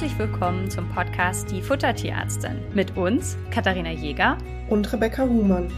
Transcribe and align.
Herzlich 0.00 0.18
willkommen 0.18 0.70
zum 0.70 0.88
Podcast 0.88 1.50
Die 1.50 1.60
Futtertierärztin 1.60 2.62
mit 2.72 2.96
uns, 2.96 3.36
Katharina 3.50 3.90
Jäger 3.90 4.38
und 4.70 4.90
Rebecca 4.90 5.24
Huhmann. 5.24 5.70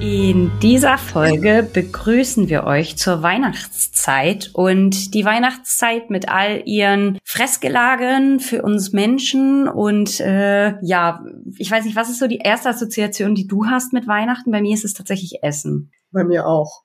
In 0.00 0.50
dieser 0.62 0.96
Folge 0.96 1.68
begrüßen 1.70 2.48
wir 2.48 2.64
euch 2.64 2.96
zur 2.96 3.22
Weihnachtszeit 3.22 4.48
und 4.54 5.12
die 5.12 5.26
Weihnachtszeit 5.26 6.08
mit 6.08 6.30
all 6.30 6.62
ihren 6.64 7.18
Fressgelagen 7.22 8.40
für 8.40 8.62
uns 8.62 8.92
Menschen 8.92 9.68
und 9.68 10.20
äh, 10.20 10.82
ja, 10.82 11.22
ich 11.58 11.70
weiß 11.70 11.84
nicht, 11.84 11.96
was 11.96 12.08
ist 12.08 12.18
so 12.18 12.28
die 12.28 12.38
erste 12.38 12.70
Assoziation, 12.70 13.34
die 13.34 13.46
du 13.46 13.66
hast 13.66 13.92
mit 13.92 14.06
Weihnachten? 14.06 14.50
Bei 14.52 14.62
mir 14.62 14.72
ist 14.72 14.86
es 14.86 14.94
tatsächlich 14.94 15.42
Essen. 15.42 15.92
Bei 16.12 16.24
mir 16.24 16.46
auch. 16.46 16.84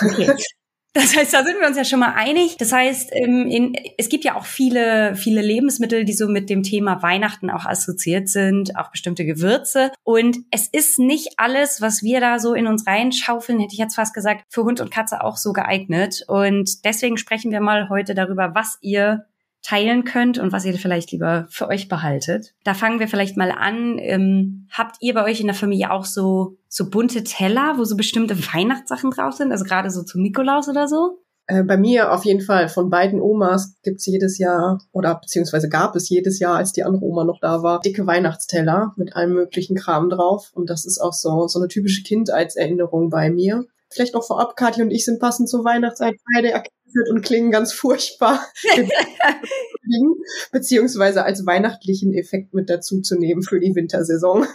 Okay. 0.00 0.32
Das 0.92 1.16
heißt, 1.16 1.32
da 1.32 1.44
sind 1.44 1.60
wir 1.60 1.68
uns 1.68 1.76
ja 1.76 1.84
schon 1.84 2.00
mal 2.00 2.14
einig. 2.14 2.56
Das 2.56 2.72
heißt, 2.72 3.10
ähm, 3.14 3.46
in, 3.46 3.76
es 3.96 4.08
gibt 4.08 4.24
ja 4.24 4.34
auch 4.34 4.44
viele, 4.44 5.14
viele 5.14 5.40
Lebensmittel, 5.40 6.04
die 6.04 6.12
so 6.12 6.26
mit 6.26 6.50
dem 6.50 6.64
Thema 6.64 7.00
Weihnachten 7.00 7.48
auch 7.48 7.64
assoziiert 7.64 8.28
sind, 8.28 8.76
auch 8.76 8.90
bestimmte 8.90 9.24
Gewürze. 9.24 9.92
Und 10.02 10.38
es 10.50 10.66
ist 10.66 10.98
nicht 10.98 11.34
alles, 11.36 11.80
was 11.80 12.02
wir 12.02 12.20
da 12.20 12.40
so 12.40 12.54
in 12.54 12.66
uns 12.66 12.88
reinschaufeln, 12.88 13.60
hätte 13.60 13.74
ich 13.74 13.78
jetzt 13.78 13.94
fast 13.94 14.14
gesagt, 14.14 14.44
für 14.48 14.64
Hund 14.64 14.80
und 14.80 14.90
Katze 14.90 15.22
auch 15.22 15.36
so 15.36 15.52
geeignet. 15.52 16.24
Und 16.26 16.84
deswegen 16.84 17.18
sprechen 17.18 17.52
wir 17.52 17.60
mal 17.60 17.88
heute 17.88 18.16
darüber, 18.16 18.56
was 18.56 18.76
ihr 18.80 19.26
teilen 19.62 20.04
könnt 20.04 20.38
und 20.38 20.52
was 20.52 20.64
ihr 20.64 20.74
vielleicht 20.74 21.12
lieber 21.12 21.46
für 21.50 21.68
euch 21.68 21.88
behaltet. 21.88 22.54
Da 22.64 22.74
fangen 22.74 22.98
wir 22.98 23.08
vielleicht 23.08 23.36
mal 23.36 23.50
an. 23.50 23.98
Ähm, 23.98 24.66
habt 24.70 24.96
ihr 25.00 25.14
bei 25.14 25.24
euch 25.24 25.40
in 25.40 25.46
der 25.46 25.54
Familie 25.54 25.90
auch 25.90 26.04
so, 26.04 26.56
so 26.68 26.88
bunte 26.88 27.24
Teller, 27.24 27.74
wo 27.76 27.84
so 27.84 27.96
bestimmte 27.96 28.36
Weihnachtssachen 28.54 29.10
drauf 29.10 29.34
sind? 29.34 29.52
Also 29.52 29.64
gerade 29.64 29.90
so 29.90 30.02
zum 30.02 30.22
Nikolaus 30.22 30.68
oder 30.68 30.88
so? 30.88 31.18
Äh, 31.50 31.64
bei 31.64 31.76
mir 31.76 32.12
auf 32.12 32.24
jeden 32.24 32.40
Fall. 32.40 32.68
Von 32.68 32.90
beiden 32.90 33.20
Omas 33.20 33.74
gibt's 33.82 34.06
jedes 34.06 34.38
Jahr 34.38 34.80
oder 34.92 35.16
beziehungsweise 35.16 35.68
gab 35.68 35.96
es 35.96 36.08
jedes 36.08 36.38
Jahr, 36.38 36.56
als 36.56 36.72
die 36.72 36.84
andere 36.84 37.04
Oma 37.04 37.24
noch 37.24 37.40
da 37.40 37.62
war, 37.62 37.80
dicke 37.80 38.06
Weihnachtsteller 38.06 38.92
mit 38.96 39.16
allem 39.16 39.34
möglichen 39.34 39.76
Kram 39.76 40.08
drauf. 40.10 40.52
Und 40.54 40.70
das 40.70 40.86
ist 40.86 41.00
auch 41.00 41.12
so, 41.12 41.48
so 41.48 41.58
eine 41.58 41.66
typische 41.66 42.04
Kindheitserinnerung 42.04 43.10
bei 43.10 43.30
mir. 43.30 43.64
Vielleicht 43.92 44.14
noch 44.14 44.24
vorab, 44.24 44.56
Kathi 44.56 44.82
und 44.82 44.90
ich 44.90 45.04
sind 45.04 45.20
passend 45.20 45.48
zur 45.48 45.64
Weihnachtszeit 45.64 46.14
beide 46.34 46.50
erkältet 46.50 47.10
und 47.10 47.22
klingen 47.22 47.50
ganz 47.50 47.72
furchtbar. 47.72 48.44
beziehungsweise 50.52 51.24
als 51.24 51.46
weihnachtlichen 51.46 52.14
Effekt 52.14 52.54
mit 52.54 52.70
dazu 52.70 53.00
zu 53.00 53.18
nehmen 53.18 53.42
für 53.42 53.60
die 53.60 53.74
Wintersaison. 53.74 54.46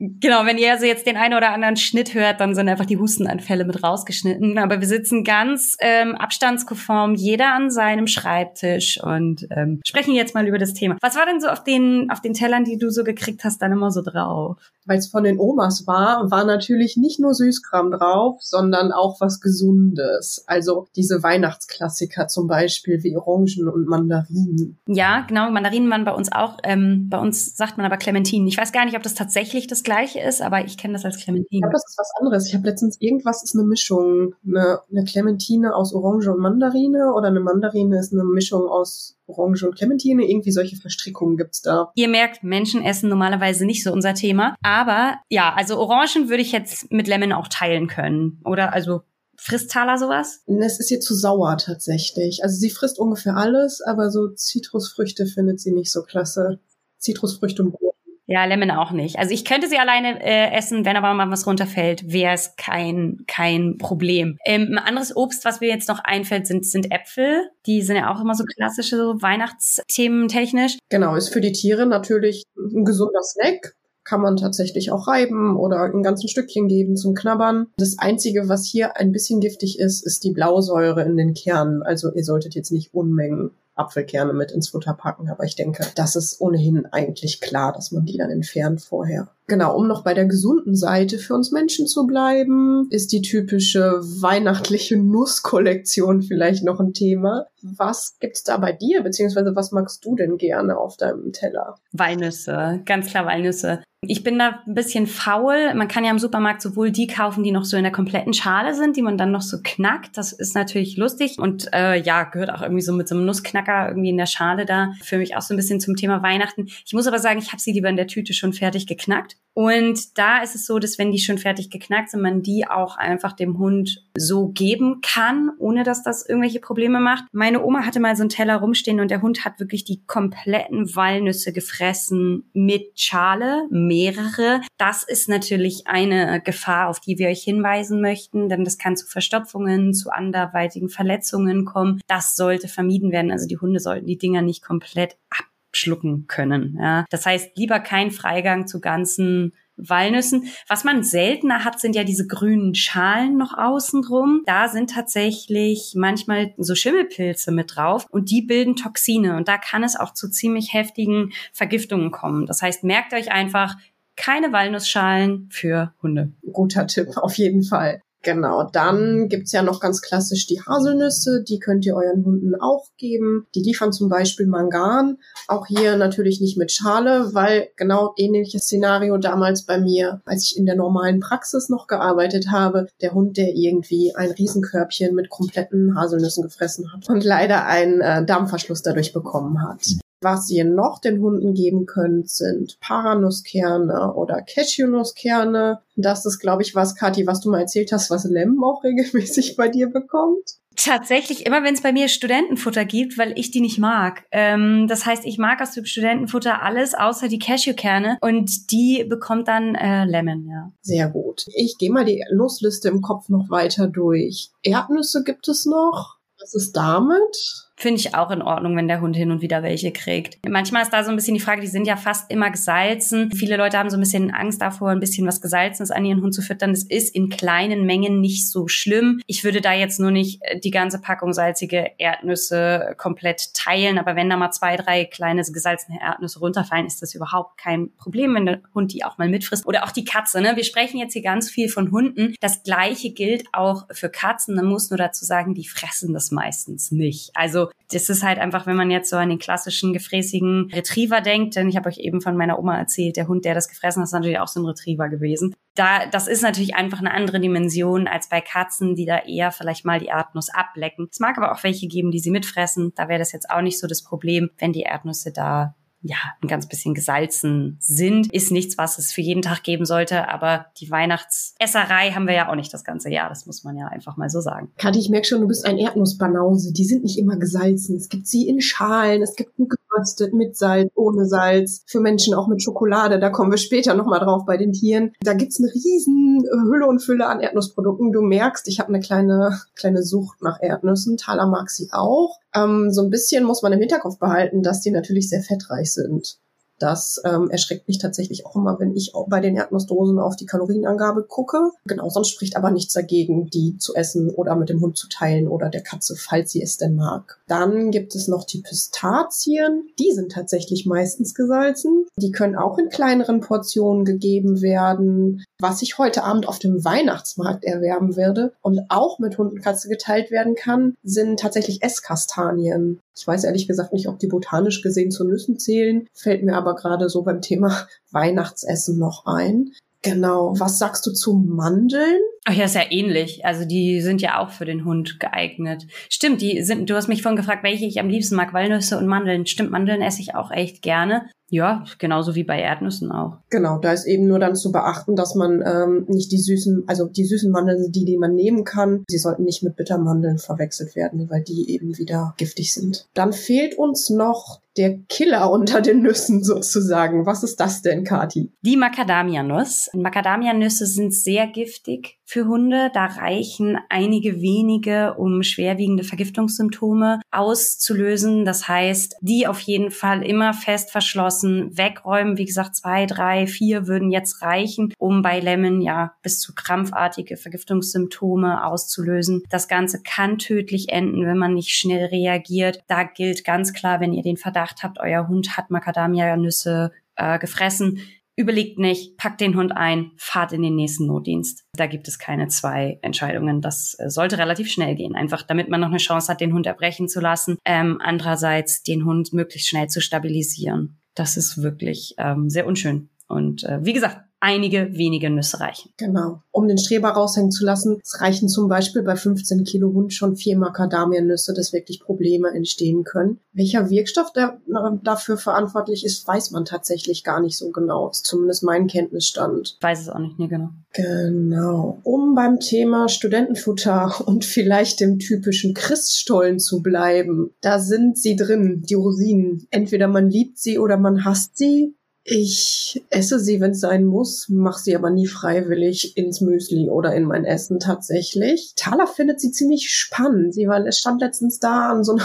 Genau, 0.00 0.44
wenn 0.44 0.58
ihr 0.58 0.72
also 0.72 0.86
jetzt 0.86 1.06
den 1.06 1.16
einen 1.16 1.34
oder 1.34 1.52
anderen 1.52 1.76
Schnitt 1.76 2.14
hört, 2.14 2.40
dann 2.40 2.56
sind 2.56 2.68
einfach 2.68 2.84
die 2.84 2.98
Hustenanfälle 2.98 3.64
mit 3.64 3.84
rausgeschnitten. 3.84 4.58
Aber 4.58 4.80
wir 4.80 4.88
sitzen 4.88 5.22
ganz 5.22 5.76
ähm, 5.78 6.16
abstandskonform, 6.16 7.14
jeder 7.14 7.54
an 7.54 7.70
seinem 7.70 8.08
Schreibtisch 8.08 9.00
und 9.00 9.46
ähm, 9.50 9.80
sprechen 9.86 10.14
jetzt 10.14 10.34
mal 10.34 10.48
über 10.48 10.58
das 10.58 10.74
Thema. 10.74 10.96
Was 11.00 11.14
war 11.14 11.26
denn 11.26 11.40
so 11.40 11.46
auf 11.46 11.62
den, 11.62 12.08
auf 12.10 12.20
den 12.20 12.34
Tellern, 12.34 12.64
die 12.64 12.76
du 12.76 12.90
so 12.90 13.04
gekriegt 13.04 13.44
hast, 13.44 13.62
dann 13.62 13.70
immer 13.70 13.92
so 13.92 14.02
drauf? 14.02 14.56
Weil 14.84 14.98
es 14.98 15.08
von 15.08 15.22
den 15.22 15.38
Omas 15.38 15.86
war, 15.86 16.30
war 16.30 16.44
natürlich 16.44 16.96
nicht 16.96 17.20
nur 17.20 17.32
Süßkram 17.32 17.92
drauf, 17.92 18.38
sondern 18.40 18.90
auch 18.90 19.20
was 19.20 19.40
Gesundes. 19.40 20.44
Also 20.46 20.88
diese 20.96 21.22
Weihnachtsklassiker 21.22 22.26
zum 22.26 22.48
Beispiel 22.48 23.02
wie 23.02 23.16
Orangen 23.16 23.68
und 23.68 23.86
Mandarinen. 23.86 24.76
Ja, 24.86 25.20
genau, 25.20 25.50
Mandarinen 25.50 25.88
waren 25.88 26.04
bei 26.04 26.12
uns 26.12 26.32
auch. 26.32 26.58
Ähm, 26.64 27.08
bei 27.08 27.18
uns 27.18 27.56
sagt 27.56 27.76
man 27.76 27.86
aber 27.86 27.96
Clementinen. 27.96 28.48
Ich 28.48 28.58
weiß 28.58 28.72
gar 28.72 28.84
nicht, 28.84 28.96
ob 28.96 29.02
das 29.04 29.14
tatsächlich 29.14 29.68
das 29.68 29.83
gleiche 29.84 30.20
ist, 30.20 30.42
aber 30.42 30.64
ich 30.64 30.76
kenne 30.76 30.94
das 30.94 31.04
als 31.04 31.18
Clementine. 31.18 31.48
Ich 31.50 31.60
glaube, 31.60 31.72
das 31.72 31.84
ist 31.86 31.98
was 31.98 32.10
anderes. 32.18 32.48
Ich 32.48 32.54
habe 32.54 32.66
letztens 32.66 33.00
irgendwas 33.00 33.42
ist 33.44 33.54
eine 33.54 33.64
Mischung. 33.64 34.34
Eine, 34.46 34.80
eine 34.90 35.04
Clementine 35.04 35.74
aus 35.74 35.94
Orange 35.94 36.28
und 36.28 36.40
Mandarine 36.40 37.12
oder 37.14 37.28
eine 37.28 37.40
Mandarine 37.40 37.98
ist 37.98 38.12
eine 38.12 38.24
Mischung 38.24 38.68
aus 38.68 39.16
Orange 39.26 39.64
und 39.64 39.76
Clementine. 39.76 40.24
Irgendwie 40.24 40.50
solche 40.50 40.76
Verstrickungen 40.76 41.36
gibt's 41.36 41.62
da. 41.62 41.92
Ihr 41.94 42.08
merkt, 42.08 42.42
Menschen 42.42 42.82
essen 42.82 43.08
normalerweise 43.08 43.64
nicht 43.66 43.84
so 43.84 43.92
unser 43.92 44.14
Thema. 44.14 44.56
Aber 44.62 45.16
ja, 45.28 45.54
also 45.54 45.78
Orangen 45.78 46.28
würde 46.28 46.42
ich 46.42 46.52
jetzt 46.52 46.90
mit 46.90 47.06
Lemon 47.06 47.32
auch 47.32 47.48
teilen 47.48 47.86
können. 47.86 48.40
Oder 48.44 48.72
also 48.72 49.02
Frisst 49.36 49.70
Thala 49.72 49.98
sowas? 49.98 50.42
Es 50.46 50.78
ist 50.78 50.90
ihr 50.90 51.00
zu 51.00 51.14
sauer 51.14 51.56
tatsächlich. 51.58 52.42
Also 52.42 52.56
sie 52.56 52.70
frisst 52.70 52.98
ungefähr 52.98 53.36
alles, 53.36 53.80
aber 53.80 54.10
so 54.10 54.28
Zitrusfrüchte 54.28 55.26
findet 55.26 55.60
sie 55.60 55.72
nicht 55.72 55.90
so 55.90 56.02
klasse. 56.02 56.60
Zitrusfrüchte 56.98 57.62
und 57.62 57.72
Gurken. 57.72 57.93
Ja, 58.26 58.44
Lemon 58.44 58.70
auch 58.70 58.90
nicht. 58.90 59.18
Also 59.18 59.32
ich 59.32 59.44
könnte 59.44 59.68
sie 59.68 59.78
alleine 59.78 60.22
äh, 60.22 60.56
essen, 60.56 60.84
wenn 60.84 60.96
aber 60.96 61.12
mal 61.12 61.30
was 61.30 61.46
runterfällt, 61.46 62.10
wäre 62.10 62.34
es 62.34 62.56
kein 62.56 63.24
kein 63.26 63.76
Problem. 63.76 64.38
Ähm, 64.46 64.68
ein 64.72 64.78
anderes 64.78 65.14
Obst, 65.14 65.44
was 65.44 65.60
mir 65.60 65.68
jetzt 65.68 65.88
noch 65.88 66.00
einfällt, 66.02 66.46
sind 66.46 66.64
sind 66.64 66.90
Äpfel. 66.90 67.50
Die 67.66 67.82
sind 67.82 67.96
ja 67.96 68.14
auch 68.14 68.20
immer 68.20 68.34
so 68.34 68.44
klassische 68.44 68.96
so 68.96 69.20
Weihnachtsthemen 69.20 70.28
technisch. 70.28 70.78
Genau, 70.88 71.16
ist 71.16 71.32
für 71.32 71.40
die 71.40 71.52
Tiere 71.52 71.86
natürlich 71.86 72.44
ein 72.56 72.84
gesunder 72.84 73.22
Snack 73.22 73.74
kann 74.04 74.20
man 74.20 74.36
tatsächlich 74.36 74.92
auch 74.92 75.08
reiben 75.08 75.56
oder 75.56 75.82
ein 75.82 76.02
ganzen 76.02 76.28
Stückchen 76.28 76.68
geben 76.68 76.96
zum 76.96 77.14
Knabbern. 77.14 77.68
Das 77.78 77.98
Einzige, 77.98 78.48
was 78.48 78.66
hier 78.66 78.96
ein 78.98 79.12
bisschen 79.12 79.40
giftig 79.40 79.78
ist, 79.78 80.06
ist 80.06 80.24
die 80.24 80.32
Blausäure 80.32 81.02
in 81.02 81.16
den 81.16 81.32
Kernen. 81.32 81.82
Also 81.82 82.12
ihr 82.14 82.24
solltet 82.24 82.54
jetzt 82.54 82.70
nicht 82.70 82.92
Unmengen 82.92 83.50
Apfelkerne 83.74 84.32
mit 84.32 84.52
ins 84.52 84.68
Futter 84.68 84.94
packen. 84.94 85.28
Aber 85.28 85.44
ich 85.44 85.56
denke, 85.56 85.86
das 85.94 86.16
ist 86.16 86.40
ohnehin 86.40 86.86
eigentlich 86.86 87.40
klar, 87.40 87.72
dass 87.72 87.92
man 87.92 88.04
die 88.04 88.16
dann 88.16 88.30
entfernt 88.30 88.82
vorher. 88.82 89.28
Genau, 89.46 89.76
um 89.76 89.86
noch 89.86 90.04
bei 90.04 90.14
der 90.14 90.24
gesunden 90.24 90.74
Seite 90.74 91.18
für 91.18 91.34
uns 91.34 91.52
Menschen 91.52 91.86
zu 91.86 92.06
bleiben, 92.06 92.86
ist 92.90 93.12
die 93.12 93.20
typische 93.20 94.00
weihnachtliche 94.20 94.96
Nusskollektion 94.96 96.22
vielleicht 96.22 96.64
noch 96.64 96.80
ein 96.80 96.94
Thema. 96.94 97.46
Was 97.62 98.16
gibt's 98.20 98.42
da 98.42 98.56
bei 98.56 98.72
dir, 98.72 99.02
beziehungsweise 99.02 99.54
was 99.54 99.70
magst 99.70 100.04
du 100.04 100.16
denn 100.16 100.38
gerne 100.38 100.78
auf 100.78 100.96
deinem 100.96 101.32
Teller? 101.32 101.76
Walnüsse, 101.92 102.80
ganz 102.86 103.08
klar 103.08 103.26
Walnüsse. 103.26 103.82
Ich 104.06 104.22
bin 104.22 104.38
da 104.38 104.60
ein 104.66 104.74
bisschen 104.74 105.06
faul. 105.06 105.74
Man 105.74 105.88
kann 105.88 106.04
ja 106.04 106.10
im 106.10 106.18
Supermarkt 106.18 106.62
sowohl 106.62 106.90
die 106.90 107.06
kaufen, 107.06 107.42
die 107.42 107.52
noch 107.52 107.64
so 107.64 107.76
in 107.76 107.84
der 107.84 107.92
kompletten 107.92 108.34
Schale 108.34 108.74
sind, 108.74 108.96
die 108.96 109.02
man 109.02 109.16
dann 109.16 109.30
noch 109.30 109.40
so 109.40 109.58
knackt. 109.62 110.16
Das 110.16 110.32
ist 110.32 110.54
natürlich 110.54 110.96
lustig 110.96 111.38
und 111.38 111.68
äh, 111.72 112.00
ja, 112.00 112.24
gehört 112.24 112.50
auch 112.50 112.62
irgendwie 112.62 112.82
so 112.82 112.92
mit 112.92 113.08
so 113.08 113.14
einem 113.14 113.24
Nussknacker 113.24 113.88
irgendwie 113.88 114.10
in 114.10 114.18
der 114.18 114.26
Schale 114.26 114.66
da. 114.66 114.92
Für 115.02 115.18
mich 115.18 115.36
auch 115.36 115.42
so 115.42 115.54
ein 115.54 115.56
bisschen 115.56 115.80
zum 115.80 115.96
Thema 115.96 116.22
Weihnachten. 116.22 116.66
Ich 116.84 116.92
muss 116.92 117.06
aber 117.06 117.18
sagen, 117.18 117.38
ich 117.38 117.52
habe 117.52 117.60
sie 117.60 117.72
lieber 117.72 117.88
in 117.88 117.96
der 117.96 118.06
Tüte 118.06 118.34
schon 118.34 118.52
fertig 118.52 118.86
geknackt. 118.86 119.33
Und 119.54 120.18
da 120.18 120.42
ist 120.42 120.56
es 120.56 120.66
so, 120.66 120.80
dass 120.80 120.98
wenn 120.98 121.12
die 121.12 121.20
schon 121.20 121.38
fertig 121.38 121.70
geknackt 121.70 122.10
sind, 122.10 122.22
man 122.22 122.42
die 122.42 122.66
auch 122.66 122.96
einfach 122.96 123.32
dem 123.32 123.58
Hund 123.58 124.04
so 124.16 124.48
geben 124.48 125.00
kann, 125.00 125.50
ohne 125.58 125.84
dass 125.84 126.02
das 126.02 126.28
irgendwelche 126.28 126.58
Probleme 126.58 126.98
macht. 127.00 127.24
Meine 127.32 127.64
Oma 127.64 127.86
hatte 127.86 128.00
mal 128.00 128.16
so 128.16 128.24
einen 128.24 128.30
Teller 128.30 128.56
rumstehen 128.56 128.98
und 128.98 129.12
der 129.12 129.22
Hund 129.22 129.44
hat 129.44 129.60
wirklich 129.60 129.84
die 129.84 130.04
kompletten 130.06 130.94
Walnüsse 130.96 131.52
gefressen 131.52 132.50
mit 132.52 132.98
Schale, 133.00 133.68
mehrere. 133.70 134.60
Das 134.76 135.04
ist 135.04 135.28
natürlich 135.28 135.86
eine 135.86 136.42
Gefahr, 136.42 136.88
auf 136.88 136.98
die 136.98 137.18
wir 137.18 137.28
euch 137.28 137.44
hinweisen 137.44 138.00
möchten, 138.00 138.48
denn 138.48 138.64
das 138.64 138.76
kann 138.76 138.96
zu 138.96 139.06
Verstopfungen, 139.06 139.94
zu 139.94 140.10
anderweitigen 140.10 140.88
Verletzungen 140.88 141.64
kommen. 141.64 142.00
Das 142.08 142.34
sollte 142.34 142.66
vermieden 142.66 143.12
werden. 143.12 143.30
Also 143.30 143.46
die 143.46 143.58
Hunde 143.58 143.78
sollten 143.78 144.06
die 144.06 144.18
Dinger 144.18 144.42
nicht 144.42 144.64
komplett 144.64 145.16
ab 145.30 145.44
schlucken 145.76 146.26
können. 146.26 146.78
Ja. 146.80 147.04
Das 147.10 147.26
heißt, 147.26 147.56
lieber 147.56 147.80
kein 147.80 148.10
Freigang 148.10 148.66
zu 148.66 148.80
ganzen 148.80 149.52
Walnüssen. 149.76 150.48
Was 150.68 150.84
man 150.84 151.02
seltener 151.02 151.64
hat, 151.64 151.80
sind 151.80 151.96
ja 151.96 152.04
diese 152.04 152.26
grünen 152.26 152.74
Schalen 152.74 153.36
noch 153.36 153.56
außen 153.56 154.02
drum. 154.02 154.42
Da 154.46 154.68
sind 154.68 154.90
tatsächlich 154.90 155.94
manchmal 155.96 156.54
so 156.58 156.74
Schimmelpilze 156.74 157.50
mit 157.50 157.74
drauf 157.74 158.06
und 158.10 158.30
die 158.30 158.42
bilden 158.42 158.76
Toxine 158.76 159.36
und 159.36 159.48
da 159.48 159.58
kann 159.58 159.82
es 159.82 159.96
auch 159.96 160.12
zu 160.12 160.28
ziemlich 160.28 160.72
heftigen 160.72 161.32
Vergiftungen 161.52 162.10
kommen. 162.10 162.46
Das 162.46 162.62
heißt, 162.62 162.84
merkt 162.84 163.12
euch 163.14 163.32
einfach, 163.32 163.76
keine 164.16 164.52
Walnussschalen 164.52 165.48
für 165.50 165.92
Hunde. 166.00 166.32
Guter 166.52 166.86
Tipp, 166.86 167.16
auf 167.16 167.34
jeden 167.34 167.64
Fall. 167.64 168.00
Genau, 168.24 168.68
dann 168.72 169.28
gibt's 169.28 169.52
ja 169.52 169.62
noch 169.62 169.80
ganz 169.80 170.00
klassisch 170.00 170.46
die 170.46 170.60
Haselnüsse, 170.60 171.44
die 171.46 171.58
könnt 171.58 171.84
ihr 171.84 171.94
euren 171.94 172.24
Hunden 172.24 172.54
auch 172.54 172.86
geben. 172.96 173.46
Die 173.54 173.62
liefern 173.62 173.92
zum 173.92 174.08
Beispiel 174.08 174.46
Mangan, 174.46 175.18
auch 175.46 175.66
hier 175.66 175.96
natürlich 175.96 176.40
nicht 176.40 176.56
mit 176.56 176.72
Schale, 176.72 177.34
weil 177.34 177.68
genau 177.76 178.14
ähnliches 178.16 178.62
Szenario 178.62 179.18
damals 179.18 179.66
bei 179.66 179.78
mir, 179.78 180.22
als 180.24 180.44
ich 180.44 180.56
in 180.56 180.64
der 180.64 180.76
normalen 180.76 181.20
Praxis 181.20 181.68
noch 181.68 181.86
gearbeitet 181.86 182.50
habe, 182.50 182.86
der 183.02 183.12
Hund, 183.12 183.36
der 183.36 183.54
irgendwie 183.54 184.14
ein 184.14 184.30
Riesenkörbchen 184.30 185.14
mit 185.14 185.28
kompletten 185.28 185.94
Haselnüssen 185.94 186.42
gefressen 186.42 186.92
hat 186.92 187.08
und 187.10 187.24
leider 187.24 187.66
einen 187.66 188.00
äh, 188.00 188.24
Darmverschluss 188.24 188.80
dadurch 188.80 189.12
bekommen 189.12 189.62
hat. 189.62 189.82
Was 190.24 190.48
ihr 190.48 190.64
noch 190.64 191.00
den 191.00 191.20
Hunden 191.20 191.52
geben 191.52 191.84
könnt, 191.84 192.30
sind 192.30 192.80
Paranusskerne 192.80 194.14
oder 194.14 194.40
Cashewnusskerne. 194.40 195.80
Das 195.96 196.24
ist, 196.24 196.38
glaube 196.38 196.62
ich, 196.62 196.74
was, 196.74 196.94
Kathi, 196.94 197.26
was 197.26 197.42
du 197.42 197.50
mal 197.50 197.60
erzählt 197.60 197.92
hast, 197.92 198.10
was 198.10 198.24
Lem 198.24 198.64
auch 198.64 198.82
regelmäßig 198.82 199.54
bei 199.54 199.68
dir 199.68 199.88
bekommt. 199.88 200.54
Tatsächlich 200.76 201.44
immer, 201.44 201.62
wenn 201.62 201.74
es 201.74 201.82
bei 201.82 201.92
mir 201.92 202.08
Studentenfutter 202.08 202.86
gibt, 202.86 203.18
weil 203.18 203.38
ich 203.38 203.50
die 203.50 203.60
nicht 203.60 203.78
mag. 203.78 204.24
Ähm, 204.32 204.88
das 204.88 205.04
heißt, 205.04 205.26
ich 205.26 205.36
mag 205.36 205.60
aus 205.60 205.72
dem 205.72 205.84
Studentenfutter 205.84 206.62
alles 206.62 206.94
außer 206.94 207.28
die 207.28 207.38
Cashewkerne 207.38 208.16
und 208.22 208.72
die 208.72 209.04
bekommt 209.06 209.46
dann 209.46 209.74
äh, 209.74 210.06
Lemon, 210.06 210.48
ja. 210.48 210.72
Sehr 210.80 211.10
gut. 211.10 211.44
Ich 211.54 211.76
gehe 211.78 211.92
mal 211.92 212.06
die 212.06 212.24
Nussliste 212.34 212.88
im 212.88 213.02
Kopf 213.02 213.28
noch 213.28 213.50
weiter 213.50 213.88
durch. 213.88 214.48
Erdnüsse 214.62 215.22
gibt 215.22 215.48
es 215.48 215.66
noch. 215.66 216.16
Was 216.40 216.54
ist 216.54 216.72
damit? 216.72 217.64
Finde 217.84 218.00
ich 218.00 218.14
auch 218.14 218.30
in 218.30 218.40
Ordnung, 218.40 218.78
wenn 218.78 218.88
der 218.88 219.02
Hund 219.02 219.14
hin 219.14 219.30
und 219.30 219.42
wieder 219.42 219.62
welche 219.62 219.92
kriegt. 219.92 220.38
Manchmal 220.48 220.84
ist 220.84 220.92
da 220.94 221.04
so 221.04 221.10
ein 221.10 221.16
bisschen 221.16 221.34
die 221.34 221.40
Frage, 221.40 221.60
die 221.60 221.66
sind 221.66 221.86
ja 221.86 221.96
fast 221.96 222.30
immer 222.30 222.50
gesalzen. 222.50 223.30
Viele 223.32 223.58
Leute 223.58 223.76
haben 223.76 223.90
so 223.90 223.98
ein 223.98 224.00
bisschen 224.00 224.30
Angst 224.30 224.62
davor, 224.62 224.88
ein 224.88 225.00
bisschen 225.00 225.26
was 225.26 225.42
Gesalzenes 225.42 225.90
an 225.90 226.06
ihren 226.06 226.22
Hund 226.22 226.32
zu 226.32 226.40
füttern. 226.40 226.70
Das 226.70 226.82
ist 226.82 227.14
in 227.14 227.28
kleinen 227.28 227.84
Mengen 227.84 228.22
nicht 228.22 228.50
so 228.50 228.68
schlimm. 228.68 229.20
Ich 229.26 229.44
würde 229.44 229.60
da 229.60 229.74
jetzt 229.74 230.00
nur 230.00 230.10
nicht 230.10 230.40
äh, 230.44 230.58
die 230.58 230.70
ganze 230.70 230.98
Packung 230.98 231.34
salzige 231.34 231.90
Erdnüsse 231.98 232.94
komplett 232.96 233.52
teilen. 233.52 233.98
Aber 233.98 234.16
wenn 234.16 234.30
da 234.30 234.38
mal 234.38 234.50
zwei, 234.50 234.78
drei 234.78 235.04
kleine 235.04 235.42
gesalzene 235.42 236.00
Erdnüsse 236.00 236.38
runterfallen, 236.38 236.86
ist 236.86 237.02
das 237.02 237.14
überhaupt 237.14 237.58
kein 237.58 237.94
Problem, 237.98 238.34
wenn 238.34 238.46
der 238.46 238.60
Hund 238.74 238.94
die 238.94 239.04
auch 239.04 239.18
mal 239.18 239.28
mitfrisst. 239.28 239.66
Oder 239.66 239.84
auch 239.84 239.92
die 239.92 240.06
Katze. 240.06 240.40
Ne? 240.40 240.56
Wir 240.56 240.64
sprechen 240.64 240.96
jetzt 240.96 241.12
hier 241.12 241.20
ganz 241.20 241.50
viel 241.50 241.68
von 241.68 241.90
Hunden. 241.90 242.34
Das 242.40 242.62
gleiche 242.62 243.10
gilt 243.12 243.44
auch 243.52 243.84
für 243.90 244.08
Katzen. 244.08 244.56
Man 244.56 244.64
muss 244.64 244.88
nur 244.88 244.96
dazu 244.96 245.26
sagen, 245.26 245.52
die 245.52 245.68
fressen 245.68 246.14
das 246.14 246.30
meistens 246.30 246.90
nicht. 246.90 247.32
Also 247.34 247.68
das 247.90 248.08
ist 248.08 248.22
halt 248.22 248.38
einfach, 248.38 248.66
wenn 248.66 248.76
man 248.76 248.90
jetzt 248.90 249.10
so 249.10 249.16
an 249.16 249.28
den 249.28 249.38
klassischen 249.38 249.92
gefräßigen 249.92 250.70
Retriever 250.72 251.20
denkt, 251.20 251.56
denn 251.56 251.68
ich 251.68 251.76
habe 251.76 251.88
euch 251.88 251.98
eben 251.98 252.20
von 252.20 252.36
meiner 252.36 252.58
Oma 252.58 252.78
erzählt, 252.78 253.16
der 253.16 253.28
Hund, 253.28 253.44
der 253.44 253.54
das 253.54 253.68
gefressen 253.68 254.00
hat, 254.00 254.06
ist 254.06 254.12
natürlich 254.12 254.38
auch 254.38 254.48
so 254.48 254.60
ein 254.60 254.66
Retriever 254.66 255.08
gewesen. 255.08 255.54
Da, 255.74 256.06
das 256.06 256.28
ist 256.28 256.42
natürlich 256.42 256.74
einfach 256.74 257.00
eine 257.00 257.12
andere 257.12 257.40
Dimension 257.40 258.06
als 258.06 258.28
bei 258.28 258.40
Katzen, 258.40 258.94
die 258.94 259.06
da 259.06 259.18
eher 259.18 259.52
vielleicht 259.52 259.84
mal 259.84 260.00
die 260.00 260.06
Erdnuss 260.06 260.48
ablecken. 260.48 261.08
Es 261.10 261.20
mag 261.20 261.36
aber 261.36 261.52
auch 261.52 261.62
welche 261.62 261.86
geben, 261.86 262.10
die 262.10 262.20
sie 262.20 262.30
mitfressen. 262.30 262.92
Da 262.94 263.08
wäre 263.08 263.18
das 263.18 263.32
jetzt 263.32 263.50
auch 263.50 263.60
nicht 263.60 263.78
so 263.78 263.86
das 263.86 264.02
Problem, 264.02 264.50
wenn 264.58 264.72
die 264.72 264.82
Erdnüsse 264.82 265.32
da 265.32 265.74
ja, 266.06 266.16
ein 266.42 266.48
ganz 266.48 266.68
bisschen 266.68 266.92
gesalzen 266.92 267.78
sind. 267.80 268.32
Ist 268.32 268.52
nichts, 268.52 268.76
was 268.76 268.98
es 268.98 269.10
für 269.10 269.22
jeden 269.22 269.40
Tag 269.40 269.62
geben 269.62 269.86
sollte, 269.86 270.28
aber 270.28 270.66
die 270.78 270.90
Weihnachtsesserei 270.90 272.10
haben 272.10 272.26
wir 272.26 272.34
ja 272.34 272.50
auch 272.50 272.56
nicht 272.56 272.72
das 272.74 272.84
ganze 272.84 273.10
Jahr. 273.10 273.30
Das 273.30 273.46
muss 273.46 273.64
man 273.64 273.74
ja 273.76 273.86
einfach 273.86 274.18
mal 274.18 274.28
so 274.28 274.42
sagen. 274.42 274.70
Kathi, 274.76 274.98
ich 274.98 275.08
merke 275.08 275.26
schon, 275.26 275.40
du 275.40 275.48
bist 275.48 275.64
ein 275.64 275.78
Erdnussbanause. 275.78 276.74
Die 276.74 276.84
sind 276.84 277.04
nicht 277.04 277.18
immer 277.18 277.36
gesalzen. 277.38 277.96
Es 277.96 278.10
gibt 278.10 278.26
sie 278.26 278.46
in 278.46 278.60
Schalen, 278.60 279.22
es 279.22 279.34
gibt 279.34 279.52
geröstet, 279.56 280.34
mit 280.34 280.56
Salz, 280.56 280.90
ohne 280.94 281.24
Salz. 281.24 281.82
Für 281.86 282.00
Menschen 282.00 282.34
auch 282.34 282.48
mit 282.48 282.62
Schokolade. 282.62 283.18
Da 283.18 283.30
kommen 283.30 283.50
wir 283.50 283.58
später 283.58 283.94
nochmal 283.94 284.20
drauf 284.20 284.44
bei 284.44 284.58
den 284.58 284.72
Tieren. 284.72 285.12
Da 285.22 285.32
gibt's 285.32 285.58
eine 285.58 285.72
riesen 285.72 286.44
Hülle 286.70 286.86
und 286.86 287.00
Fülle 287.00 287.26
an 287.26 287.40
Erdnussprodukten. 287.40 288.12
Du 288.12 288.20
merkst, 288.20 288.68
ich 288.68 288.78
habe 288.78 288.90
eine 288.90 289.00
kleine, 289.00 289.58
kleine 289.74 290.02
Sucht 290.02 290.42
nach 290.42 290.60
Erdnüssen. 290.60 291.16
Thaler 291.16 291.46
mag 291.46 291.70
sie 291.70 291.88
auch. 291.92 292.40
Ähm, 292.54 292.92
so 292.92 293.02
ein 293.02 293.10
bisschen 293.10 293.44
muss 293.44 293.62
man 293.62 293.72
im 293.72 293.80
Hinterkopf 293.80 294.18
behalten, 294.18 294.62
dass 294.62 294.80
die 294.80 294.90
natürlich 294.90 295.28
sehr 295.28 295.42
fettreich 295.42 295.92
sind. 295.92 295.93
And. 295.98 296.43
Das 296.84 297.18
ähm, 297.24 297.48
erschreckt 297.48 297.88
mich 297.88 297.96
tatsächlich 297.96 298.44
auch 298.44 298.56
immer, 298.56 298.78
wenn 298.78 298.94
ich 298.94 299.14
auch 299.14 299.26
bei 299.30 299.40
den 299.40 299.56
Erdnussdosen 299.56 300.18
auf 300.18 300.36
die 300.36 300.44
Kalorienangabe 300.44 301.22
gucke. 301.22 301.70
Genau, 301.86 302.10
sonst 302.10 302.28
spricht 302.28 302.58
aber 302.58 302.70
nichts 302.70 302.92
dagegen, 302.92 303.48
die 303.48 303.78
zu 303.78 303.94
essen 303.94 304.28
oder 304.28 304.54
mit 304.54 304.68
dem 304.68 304.82
Hund 304.82 304.98
zu 304.98 305.08
teilen 305.08 305.48
oder 305.48 305.70
der 305.70 305.80
Katze, 305.80 306.14
falls 306.14 306.52
sie 306.52 306.60
es 306.60 306.76
denn 306.76 306.94
mag. 306.94 307.40
Dann 307.48 307.90
gibt 307.90 308.14
es 308.14 308.28
noch 308.28 308.44
die 308.44 308.60
Pistazien. 308.60 309.88
Die 309.98 310.12
sind 310.12 310.32
tatsächlich 310.32 310.84
meistens 310.84 311.34
gesalzen. 311.34 312.04
Die 312.18 312.32
können 312.32 312.54
auch 312.54 312.76
in 312.76 312.90
kleineren 312.90 313.40
Portionen 313.40 314.04
gegeben 314.04 314.60
werden. 314.60 315.42
Was 315.58 315.80
ich 315.80 315.96
heute 315.96 316.24
Abend 316.24 316.46
auf 316.46 316.58
dem 316.58 316.84
Weihnachtsmarkt 316.84 317.64
erwerben 317.64 318.14
werde 318.14 318.52
und 318.60 318.82
auch 318.90 319.18
mit 319.18 319.38
Hund 319.38 319.52
und 319.52 319.62
Katze 319.62 319.88
geteilt 319.88 320.30
werden 320.30 320.54
kann, 320.54 320.96
sind 321.02 321.40
tatsächlich 321.40 321.82
Esskastanien. 321.82 323.00
Ich 323.16 323.26
weiß 323.26 323.44
ehrlich 323.44 323.68
gesagt 323.68 323.92
nicht, 323.92 324.08
ob 324.08 324.18
die 324.18 324.26
botanisch 324.26 324.82
gesehen 324.82 325.12
zu 325.12 325.24
Nüssen 325.24 325.58
zählen, 325.58 326.08
fällt 326.12 326.42
mir 326.42 326.56
aber 326.56 326.73
gerade 326.74 327.08
so 327.08 327.22
beim 327.22 327.40
Thema 327.40 327.86
Weihnachtsessen 328.10 328.98
noch 328.98 329.26
ein. 329.26 329.70
Genau. 330.02 330.52
Was 330.58 330.78
sagst 330.78 331.06
du 331.06 331.12
zu 331.12 331.34
Mandeln? 331.34 332.20
Ach 332.44 332.52
ja, 332.52 332.66
ist 332.66 332.74
ja 332.74 332.82
ähnlich. 332.90 333.46
Also 333.46 333.64
die 333.64 334.02
sind 334.02 334.20
ja 334.20 334.38
auch 334.38 334.50
für 334.50 334.66
den 334.66 334.84
Hund 334.84 335.18
geeignet. 335.18 335.86
Stimmt, 336.10 336.42
die 336.42 336.62
sind, 336.62 336.90
du 336.90 336.94
hast 336.94 337.08
mich 337.08 337.22
vorhin 337.22 337.38
gefragt, 337.38 337.64
welche 337.64 337.86
ich 337.86 337.98
am 337.98 338.10
liebsten 338.10 338.36
mag, 338.36 338.52
Walnüsse 338.52 338.98
und 338.98 339.06
Mandeln. 339.06 339.46
Stimmt, 339.46 339.70
Mandeln 339.70 340.02
esse 340.02 340.20
ich 340.20 340.34
auch 340.34 340.50
echt 340.50 340.82
gerne. 340.82 341.30
Ja, 341.54 341.84
genauso 342.00 342.34
wie 342.34 342.42
bei 342.42 342.60
Erdnüssen 342.60 343.12
auch. 343.12 343.36
Genau, 343.48 343.78
da 343.78 343.92
ist 343.92 344.06
eben 344.06 344.26
nur 344.26 344.40
dann 344.40 344.56
zu 344.56 344.72
beachten, 344.72 345.14
dass 345.14 345.36
man 345.36 345.62
ähm, 345.64 346.04
nicht 346.08 346.32
die 346.32 346.38
süßen, 346.38 346.82
also 346.88 347.06
die 347.06 347.24
süßen 347.24 347.48
Mandeln, 347.48 347.92
die, 347.92 348.04
die 348.04 348.16
man 348.16 348.34
nehmen 348.34 348.64
kann, 348.64 349.04
sie 349.06 349.18
sollten 349.18 349.44
nicht 349.44 349.62
mit 349.62 349.76
Bittermandeln 349.76 350.38
verwechselt 350.38 350.96
werden, 350.96 351.30
weil 351.30 351.44
die 351.44 351.70
eben 351.70 351.96
wieder 351.96 352.34
giftig 352.38 352.74
sind. 352.74 353.06
Dann 353.14 353.32
fehlt 353.32 353.78
uns 353.78 354.10
noch 354.10 354.62
der 354.76 354.98
Killer 355.08 355.50
unter 355.50 355.80
den 355.80 356.02
Nüssen 356.02 356.42
sozusagen. 356.42 357.26
Was 357.26 357.44
ist 357.44 357.60
das 357.60 357.82
denn, 357.82 358.04
Kati? 358.04 358.50
Die 358.62 358.76
Macadamia-Nuss. 358.76 359.90
Macadamia-Nüsse 359.94 360.86
sind 360.86 361.14
sehr 361.14 361.46
giftig 361.46 362.18
für 362.24 362.46
Hunde. 362.46 362.90
Da 362.92 363.06
reichen 363.06 363.78
einige 363.88 364.40
wenige, 364.40 365.14
um 365.14 365.42
schwerwiegende 365.42 366.04
Vergiftungssymptome 366.04 367.20
auszulösen. 367.30 368.44
Das 368.44 368.66
heißt, 368.66 369.16
die 369.20 369.46
auf 369.46 369.60
jeden 369.60 369.90
Fall 369.90 370.24
immer 370.24 370.52
fest 370.54 370.90
verschlossen 370.90 371.43
wegräumen. 371.44 372.38
Wie 372.38 372.44
gesagt, 372.44 372.76
zwei, 372.76 373.06
drei, 373.06 373.46
vier 373.46 373.86
würden 373.86 374.10
jetzt 374.10 374.42
reichen, 374.42 374.92
um 374.98 375.22
bei 375.22 375.40
Lemon 375.40 375.80
ja 375.80 376.14
bis 376.22 376.40
zu 376.40 376.54
krampfartige 376.54 377.36
Vergiftungssymptome 377.36 378.64
auszulösen. 378.64 379.42
Das 379.50 379.68
Ganze 379.68 380.02
kann 380.02 380.38
tödlich 380.38 380.88
enden, 380.90 381.26
wenn 381.26 381.38
man 381.38 381.54
nicht 381.54 381.70
schnell 381.70 382.06
reagiert. 382.06 382.82
Da 382.88 383.04
gilt 383.04 383.44
ganz 383.44 383.72
klar, 383.72 384.00
wenn 384.00 384.12
ihr 384.12 384.22
den 384.22 384.36
Verdacht 384.36 384.82
habt, 384.82 384.98
euer 385.00 385.28
Hund 385.28 385.56
hat 385.56 385.70
Macadamia-Nüsse 385.70 386.92
äh, 387.16 387.38
gefressen, 387.38 388.00
Überlegt 388.36 388.80
nicht, 388.80 389.16
packt 389.16 389.40
den 389.40 389.56
Hund 389.56 389.76
ein, 389.76 390.10
fahrt 390.16 390.52
in 390.52 390.62
den 390.62 390.74
nächsten 390.74 391.06
Notdienst. 391.06 391.64
Da 391.72 391.86
gibt 391.86 392.08
es 392.08 392.18
keine 392.18 392.48
zwei 392.48 392.98
Entscheidungen. 393.00 393.60
Das 393.60 393.96
äh, 394.00 394.10
sollte 394.10 394.38
relativ 394.38 394.68
schnell 394.68 394.96
gehen, 394.96 395.14
einfach 395.14 395.42
damit 395.42 395.68
man 395.68 395.80
noch 395.80 395.88
eine 395.88 395.98
Chance 395.98 396.32
hat, 396.32 396.40
den 396.40 396.52
Hund 396.52 396.66
erbrechen 396.66 397.08
zu 397.08 397.20
lassen. 397.20 397.58
Ähm, 397.64 398.00
andererseits 398.02 398.82
den 398.82 399.04
Hund 399.04 399.32
möglichst 399.32 399.68
schnell 399.68 399.86
zu 399.86 400.00
stabilisieren. 400.00 400.98
Das 401.14 401.36
ist 401.36 401.62
wirklich 401.62 402.14
ähm, 402.18 402.50
sehr 402.50 402.66
unschön. 402.66 403.08
Und 403.28 403.64
äh, 403.64 403.84
wie 403.84 403.92
gesagt, 403.92 404.23
einige 404.44 404.90
wenige 404.92 405.30
Nüsse 405.30 405.58
reichen. 405.58 405.90
Genau. 405.96 406.42
Um 406.50 406.68
den 406.68 406.76
Streber 406.76 407.08
raushängen 407.08 407.50
zu 407.50 407.64
lassen, 407.64 407.98
es 408.04 408.20
reichen 408.20 408.48
zum 408.50 408.68
Beispiel 408.68 409.02
bei 409.02 409.16
15 409.16 409.64
Kilo 409.64 409.92
Hund 409.94 410.12
schon 410.12 410.36
vier 410.36 410.58
Macadamia-Nüsse, 410.58 411.54
dass 411.54 411.72
wirklich 411.72 412.00
Probleme 412.00 412.48
entstehen 412.48 413.04
können. 413.04 413.40
Welcher 413.54 413.88
Wirkstoff 413.88 414.34
der, 414.34 414.60
dafür 415.02 415.38
verantwortlich 415.38 416.04
ist, 416.04 416.28
weiß 416.28 416.50
man 416.50 416.66
tatsächlich 416.66 417.24
gar 417.24 417.40
nicht 417.40 417.56
so 417.56 417.70
genau. 417.70 418.10
Ist 418.10 418.26
zumindest 418.26 418.62
mein 418.62 418.86
Kenntnisstand. 418.86 419.76
Ich 419.78 419.82
weiß 419.82 420.02
es 420.02 420.08
auch 420.10 420.18
nicht 420.18 420.38
mehr 420.38 420.48
genau. 420.48 420.68
Genau. 420.92 422.00
Um 422.02 422.34
beim 422.34 422.60
Thema 422.60 423.08
Studentenfutter 423.08 424.12
und 424.26 424.44
vielleicht 424.44 425.00
dem 425.00 425.18
typischen 425.18 425.72
Christstollen 425.72 426.58
zu 426.58 426.82
bleiben, 426.82 427.50
da 427.62 427.78
sind 427.78 428.18
sie 428.18 428.36
drin, 428.36 428.82
die 428.88 428.94
Rosinen. 428.94 429.66
Entweder 429.70 430.06
man 430.06 430.28
liebt 430.28 430.58
sie 430.58 430.78
oder 430.78 430.98
man 430.98 431.24
hasst 431.24 431.56
sie. 431.56 431.94
Ich 432.26 433.04
esse 433.10 433.38
sie, 433.38 433.60
wenn 433.60 433.72
es 433.72 433.80
sein 433.80 434.06
muss, 434.06 434.48
mache 434.48 434.82
sie 434.82 434.96
aber 434.96 435.10
nie 435.10 435.26
freiwillig 435.26 436.16
ins 436.16 436.40
Müsli 436.40 436.88
oder 436.88 437.14
in 437.14 437.24
mein 437.24 437.44
Essen 437.44 437.78
tatsächlich. 437.80 438.72
Thaler 438.76 439.06
findet 439.06 439.40
sie 439.40 439.52
ziemlich 439.52 439.90
spannend. 439.90 440.54
Sie 440.54 440.66
war, 440.66 440.84
es 440.86 440.98
stand 440.98 441.20
letztens 441.20 441.58
da 441.58 441.90
an 441.90 442.02
so 442.02 442.12
einer, 442.12 442.24